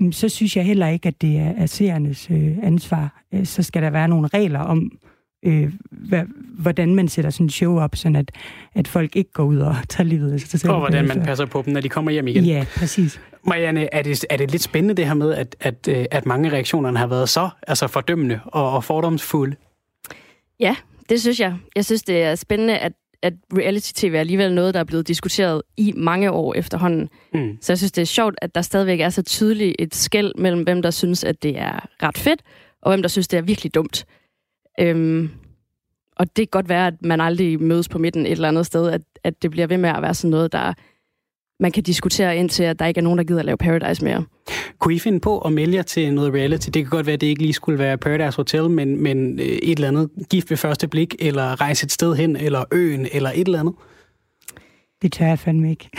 [0.00, 3.22] mm, så synes jeg heller ikke, at det er, er seernes øh, ansvar.
[3.34, 4.98] Øh, så skal der være nogle regler om, øh,
[5.90, 6.22] hvad,
[6.58, 8.30] hvordan man sætter sådan en show op, sådan at,
[8.74, 10.72] at folk ikke går ud og tager livet af sig selv.
[10.72, 12.44] Og hvordan man passer på dem, når de kommer hjem igen.
[12.44, 13.20] Ja, præcis.
[13.46, 16.50] Marianne, er det, er det lidt spændende det her med, at, at, øh, at mange
[16.50, 19.56] reaktionerne har været så altså fordømmende og, og fordomsfulde?
[20.60, 20.76] Ja,
[21.08, 21.56] det synes jeg.
[21.76, 22.92] Jeg synes, det er spændende, at
[23.24, 27.08] at reality-tv er alligevel noget, der er blevet diskuteret i mange år efterhånden.
[27.34, 27.58] Mm.
[27.60, 30.62] Så jeg synes, det er sjovt, at der stadigvæk er så tydeligt et skæld mellem,
[30.62, 32.40] hvem der synes, at det er ret fedt,
[32.82, 34.06] og hvem der synes, det er virkelig dumt.
[34.80, 35.30] Øhm,
[36.16, 38.90] og det kan godt være, at man aldrig mødes på midten et eller andet sted,
[38.90, 40.72] at, at det bliver ved med at være sådan noget, der
[41.60, 44.24] man kan diskutere indtil, at der ikke er nogen, der gider at lave Paradise mere.
[44.78, 46.66] Kunne I finde på at melde jer til noget reality?
[46.66, 49.46] Det kan godt være, at det ikke lige skulle være Paradise Hotel, men, men øh,
[49.46, 53.30] et eller andet gift ved første blik, eller rejse et sted hen, eller øen, eller
[53.34, 53.74] et eller andet?
[55.02, 55.90] Det tør jeg fandme ikke.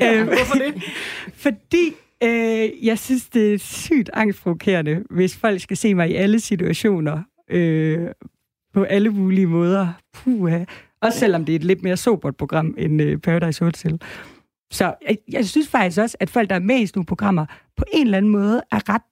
[0.00, 0.82] ja, hvorfor det?
[1.44, 6.40] Fordi Øh, jeg synes, det er sygt angstprovokerende, hvis folk skal se mig i alle
[6.40, 8.08] situationer, øh,
[8.74, 9.88] på alle mulige måder.
[10.14, 10.52] Puh,
[11.02, 14.00] også selvom det er et lidt mere sobert program end øh, Paradise Hotel.
[14.72, 17.46] Så jeg, jeg synes faktisk også, at folk, der er med i sådan nogle programmer,
[17.76, 19.02] på en eller anden måde er ret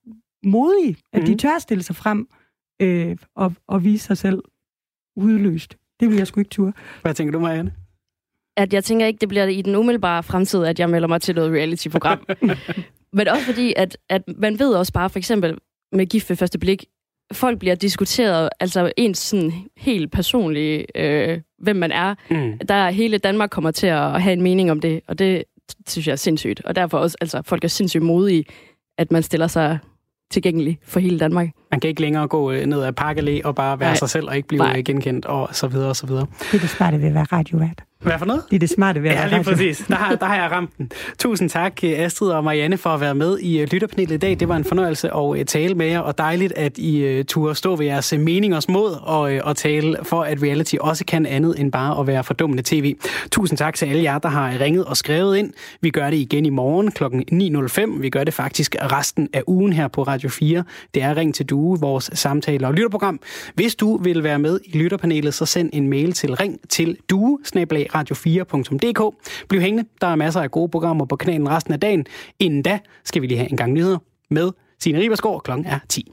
[0.45, 0.97] modige.
[1.12, 1.26] At mm.
[1.26, 1.39] de mhm.
[1.39, 2.28] tør stille sig frem
[2.82, 4.43] øh, og, og vise sig selv
[5.16, 5.76] udløst.
[6.01, 6.72] Det vil jeg sgu ikke ture.
[7.03, 7.72] Hvad tænker du, Marianne?
[8.57, 11.34] At jeg tænker ikke, det bliver i den umiddelbare fremtid, at jeg melder mig til
[11.34, 12.26] noget reality-program.
[13.16, 15.59] Men også fordi, at, at man ved også bare, for eksempel
[15.93, 16.84] med gift ved første blik,
[17.33, 22.14] folk bliver diskuteret, altså ens sådan helt personlige, øh, hvem man er.
[22.31, 22.59] Mm.
[22.68, 25.45] Der hele Danmark kommer til at have en mening om det, og det
[25.89, 26.61] synes jeg er sindssygt.
[26.64, 28.45] Og derfor også, altså folk er sindssygt modige,
[28.99, 29.79] at man stiller sig
[30.31, 31.49] tilgængelig for hele Danmark.
[31.70, 33.97] Man kan ikke længere gå øh, ned ad Park og bare være Nej.
[33.97, 34.83] sig selv og ikke blive Nej.
[34.83, 36.27] genkendt og så videre og så videre.
[36.41, 37.83] Det er det smarte ved at være radiovært.
[38.01, 38.42] Hvad for noget?
[38.51, 39.84] Det er det smarte ved at Ja, lige præcis.
[39.88, 40.90] Der har, der har jeg ramt den.
[41.18, 44.40] Tusind tak, Astrid og Marianne, for at være med i øh, lytterpanelet i dag.
[44.40, 47.55] Det var en fornøjelse at øh, tale med jer, og dejligt, at I uh, turde
[47.55, 51.72] stå ved jeres meningers mod og, og tale for, at reality også kan andet end
[51.72, 52.97] bare at være fordummende tv.
[53.30, 55.53] Tusind tak til alle jer, der har ringet og skrevet ind.
[55.80, 57.05] Vi gør det igen i morgen kl.
[57.94, 58.01] 9.05.
[58.01, 60.64] Vi gør det faktisk resten af ugen her på Radio 4.
[60.94, 63.20] Det er Ring til Due, vores samtale- og lytterprogram.
[63.55, 67.38] Hvis du vil være med i lytterpanelet, så send en mail til ring til due
[67.95, 69.14] radio4.dk.
[69.49, 72.07] Bliv hængende, der er masser af gode programmer på kanalen resten af dagen.
[72.39, 73.99] Inden da skal vi lige have en gang nyheder
[74.30, 75.43] med Signe Ribersgaard.
[75.43, 76.12] Klokken er 10.